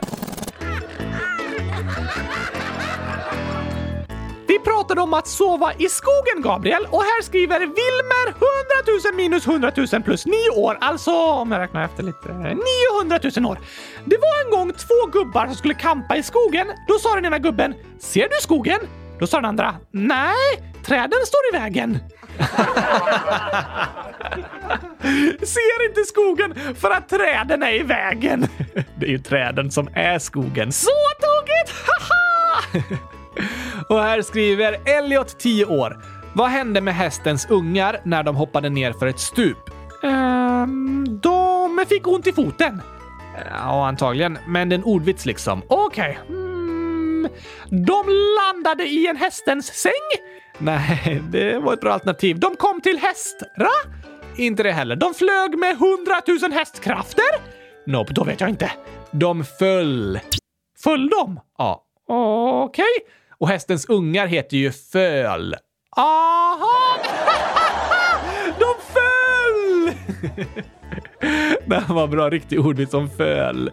Vi 4.48 4.60
pratade 4.60 5.02
om 5.02 5.14
att 5.14 5.28
sova 5.28 5.74
i 5.74 5.90
skogen, 5.90 6.42
Gabriel, 6.42 6.86
och 6.90 7.02
här 7.02 7.22
skriver 7.22 7.60
Wilmer 7.60 8.28
100 8.28 8.42
000 9.12 9.16
minus 9.16 9.48
100 9.48 9.72
000 9.94 10.04
plus 10.04 10.26
9 10.26 10.36
år, 10.56 10.78
alltså 10.82 11.12
om 11.12 11.52
jag 11.52 11.62
räknar 11.62 11.86
efter 11.86 12.04
lite, 12.04 12.28
900 12.28 13.20
000 13.38 13.46
år. 13.52 13.60
Det 14.06 14.18
var 14.18 14.46
en 14.46 14.52
gång 14.52 14.74
två 14.74 15.20
gubbar 15.20 15.46
som 15.46 15.56
skulle 15.56 15.74
kampa 15.74 16.16
i 16.16 16.24
skogen. 16.24 16.68
Då 16.88 17.00
sa 17.00 17.16
den 17.16 17.26
ena 17.26 17.40
gubben 17.40 17.74
“Ser 18.00 18.30
du 18.30 18.36
skogen?” 18.42 18.80
Då 19.20 19.28
sa 19.28 19.38
den 19.38 19.46
andra 19.46 19.76
“Nej, 19.92 20.74
träden 20.86 21.20
står 21.26 21.40
i 21.54 21.58
vägen”. 21.58 22.00
Ser 25.40 25.88
inte 25.90 26.04
skogen 26.08 26.54
för 26.76 26.92
att 26.92 27.10
träden 27.10 27.64
är 27.64 27.74
i 27.74 27.84
vägen. 27.84 28.48
Det 29.00 29.06
är 29.06 29.10
ju 29.10 29.20
träden 29.20 29.72
som 29.72 29.90
är 29.94 30.20
skogen. 30.20 30.72
Så 30.72 30.90
tokigt! 31.22 31.74
Haha! 31.88 32.96
Och 33.90 34.00
här 34.00 34.22
skriver 34.22 34.78
Elliot, 34.86 35.40
10 35.40 35.66
år. 35.66 36.04
Vad 36.34 36.50
hände 36.50 36.82
med 36.82 36.96
hästens 36.96 37.48
ungar 37.50 38.00
när 38.04 38.24
de 38.24 38.36
hoppade 38.36 38.70
ner 38.70 38.94
för 38.94 39.08
ett 39.08 39.20
stup? 39.20 39.70
Um, 40.04 41.20
de 41.24 41.86
fick 41.90 42.08
ont 42.08 42.28
i 42.28 42.32
foten. 42.32 42.82
Ja, 43.52 43.88
antagligen. 43.88 44.38
Men 44.48 44.70
det 44.70 44.76
är 44.76 44.78
en 44.78 44.84
ordvits 44.84 45.26
liksom. 45.26 45.62
Okej. 45.68 46.20
Mm, 46.30 47.28
de 47.70 48.06
landade 48.40 48.84
i 48.84 49.08
en 49.08 49.16
hästens 49.18 49.66
säng? 49.66 49.92
Nej, 50.58 51.22
det 51.30 51.60
var 51.60 51.74
ett 51.74 51.82
bra 51.82 51.94
alternativ. 51.94 52.40
De 52.40 52.56
kom 52.56 52.82
till 52.82 52.98
Hästra? 52.98 53.70
Inte 54.38 54.64
det 54.64 54.72
heller. 54.72 54.96
De 54.96 55.14
flög 55.14 55.60
med 55.60 55.72
100 55.72 56.22
000 56.42 56.52
hästkrafter? 56.52 57.26
Nope, 57.86 58.14
då 58.14 58.24
vet 58.24 58.42
jag 58.42 58.50
inte. 58.50 58.72
De 59.12 59.46
föll. 59.46 60.20
Föll 60.84 61.10
de? 61.10 61.40
Ja. 61.58 61.84
Okej. 62.08 62.86
Och 63.38 63.48
hästens 63.48 63.86
ungar 63.90 64.28
heter 64.28 64.58
ju 64.58 64.72
föl. 64.72 65.56
Aha! 65.98 66.98
de 68.60 68.74
föll! 68.94 69.94
Det 71.66 71.76
här 71.76 71.94
var 71.94 72.08
bra, 72.08 72.30
riktig 72.30 72.66
ordvits 72.66 72.92
som 72.92 73.10
föl. 73.10 73.72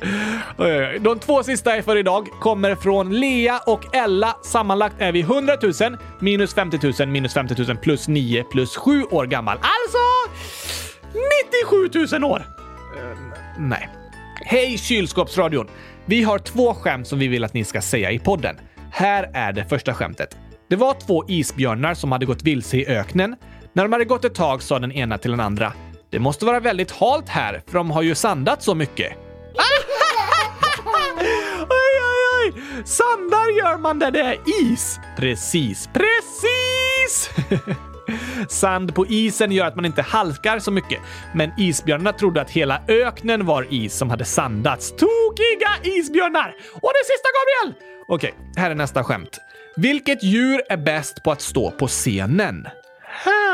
Oj, 0.58 0.78
oj, 0.78 0.88
oj. 0.92 0.98
De 1.00 1.18
två 1.18 1.42
sista 1.42 1.82
för 1.82 1.96
idag 1.96 2.28
kommer 2.40 2.74
från 2.74 3.20
Lea 3.20 3.58
och 3.66 3.94
Ella. 3.94 4.36
Sammanlagt 4.42 4.94
är 4.98 5.12
vi 5.12 5.20
100 5.20 5.56
000 5.62 5.96
minus 6.20 6.54
50 6.54 6.92
000 7.00 7.08
minus 7.08 7.34
50 7.34 7.62
000 7.62 7.76
plus 7.76 8.08
9 8.08 8.44
plus 8.44 8.76
7 8.76 9.02
år 9.02 9.26
gammal. 9.26 9.56
Alltså 9.56 9.98
97 11.92 12.18
000 12.18 12.24
år. 12.32 12.42
Nej. 13.58 13.88
Hej 14.44 14.78
kylskåpsradion! 14.78 15.66
Vi 16.06 16.22
har 16.22 16.38
två 16.38 16.74
skämt 16.74 17.06
som 17.06 17.18
vi 17.18 17.28
vill 17.28 17.44
att 17.44 17.54
ni 17.54 17.64
ska 17.64 17.80
säga 17.80 18.10
i 18.10 18.18
podden. 18.18 18.56
Här 18.90 19.30
är 19.34 19.52
det 19.52 19.64
första 19.64 19.94
skämtet. 19.94 20.36
Det 20.68 20.76
var 20.76 20.94
två 21.06 21.24
isbjörnar 21.28 21.94
som 21.94 22.12
hade 22.12 22.26
gått 22.26 22.42
vilse 22.42 22.76
i 22.76 22.86
öknen. 22.86 23.36
När 23.72 23.82
de 23.82 23.92
hade 23.92 24.04
gått 24.04 24.24
ett 24.24 24.34
tag 24.34 24.62
sa 24.62 24.78
den 24.78 24.92
ena 24.92 25.18
till 25.18 25.30
den 25.30 25.40
andra. 25.40 25.72
Det 26.12 26.18
måste 26.18 26.44
vara 26.44 26.60
väldigt 26.60 26.90
halt 26.90 27.28
här, 27.28 27.62
för 27.66 27.74
de 27.74 27.90
har 27.90 28.02
ju 28.02 28.14
sandat 28.14 28.62
så 28.62 28.74
mycket. 28.74 29.12
Oj, 31.68 32.00
oj, 32.00 32.52
oj! 32.54 32.62
Sandar 32.84 33.58
gör 33.58 33.78
man 33.78 33.98
där 33.98 34.10
det 34.10 34.20
är 34.20 34.36
is. 34.62 34.98
Precis. 35.16 35.88
Precis! 35.92 37.30
Sand 38.48 38.94
på 38.94 39.06
isen 39.06 39.52
gör 39.52 39.66
att 39.66 39.76
man 39.76 39.84
inte 39.84 40.02
halkar 40.02 40.58
så 40.58 40.70
mycket, 40.70 40.98
men 41.34 41.52
isbjörnarna 41.58 42.12
trodde 42.12 42.40
att 42.40 42.50
hela 42.50 42.82
öknen 42.88 43.46
var 43.46 43.66
is 43.70 43.94
som 43.94 44.10
hade 44.10 44.24
sandats. 44.24 44.90
Tokiga 44.90 45.70
isbjörnar! 45.98 46.54
Och 46.74 46.90
det 46.94 47.06
sista, 47.06 47.28
Gabriel! 47.38 47.82
Okej, 48.08 48.34
här 48.56 48.70
är 48.70 48.74
nästa 48.74 49.04
skämt. 49.04 49.40
Vilket 49.76 50.22
djur 50.22 50.62
är 50.68 50.76
bäst 50.76 51.22
på 51.22 51.32
att 51.32 51.40
stå 51.40 51.70
på 51.70 51.86
scenen? 51.86 52.66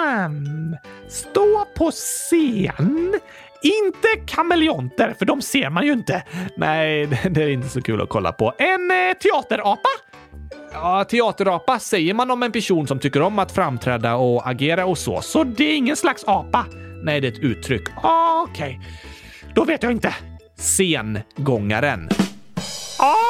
Kan 0.08 0.76
Stå 1.08 1.66
på 1.76 1.90
scen? 1.90 3.14
Inte 3.62 4.08
kameleonter, 4.26 5.14
för 5.18 5.26
de 5.26 5.42
ser 5.42 5.70
man 5.70 5.86
ju 5.86 5.92
inte. 5.92 6.22
Nej, 6.56 7.06
det 7.30 7.42
är 7.42 7.48
inte 7.48 7.68
så 7.68 7.82
kul 7.82 8.00
att 8.00 8.08
kolla 8.08 8.32
på. 8.32 8.54
En 8.58 8.90
eh, 8.90 9.16
teaterapa? 9.22 9.88
Ja, 10.72 11.04
teaterapa 11.04 11.78
säger 11.78 12.14
man 12.14 12.30
om 12.30 12.42
en 12.42 12.52
person 12.52 12.86
som 12.86 12.98
tycker 12.98 13.22
om 13.22 13.38
att 13.38 13.52
framträda 13.52 14.16
och 14.16 14.48
agera 14.48 14.86
och 14.86 14.98
så. 14.98 15.20
Så 15.20 15.44
det 15.44 15.64
är 15.64 15.76
ingen 15.76 15.96
slags 15.96 16.24
apa? 16.26 16.66
Nej, 17.02 17.20
det 17.20 17.28
är 17.28 17.32
ett 17.32 17.38
uttryck. 17.38 17.88
Ah, 18.02 18.42
okej, 18.42 18.80
då 19.54 19.64
vet 19.64 19.82
jag 19.82 19.92
inte. 19.92 20.14
Sengångaren. 20.56 22.08
Ah! 22.98 23.27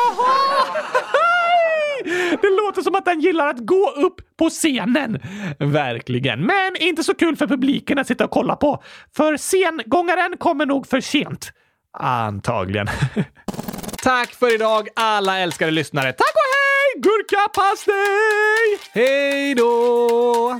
Det 2.30 2.50
låter 2.66 2.82
som 2.82 2.94
att 2.94 3.04
den 3.04 3.20
gillar 3.20 3.46
att 3.48 3.58
gå 3.66 3.90
upp 3.90 4.36
på 4.36 4.50
scenen. 4.50 5.18
Verkligen. 5.58 6.46
Men 6.46 6.76
inte 6.80 7.04
så 7.04 7.14
kul 7.14 7.36
för 7.36 7.46
publiken 7.46 7.98
att 7.98 8.06
sitta 8.06 8.24
och 8.24 8.30
kolla 8.30 8.56
på. 8.56 8.82
För 9.16 9.36
sengångaren 9.36 10.36
kommer 10.38 10.66
nog 10.66 10.86
för 10.86 11.00
sent. 11.00 11.52
Antagligen. 11.98 12.86
Tack 14.02 14.34
för 14.34 14.54
idag 14.54 14.88
alla 14.96 15.38
älskade 15.38 15.70
lyssnare. 15.70 16.12
Tack 16.12 16.34
och 16.34 16.48
hej! 16.54 17.02
Gurkapastej! 17.02 18.78
Hej 18.92 19.54
då! 19.54 20.58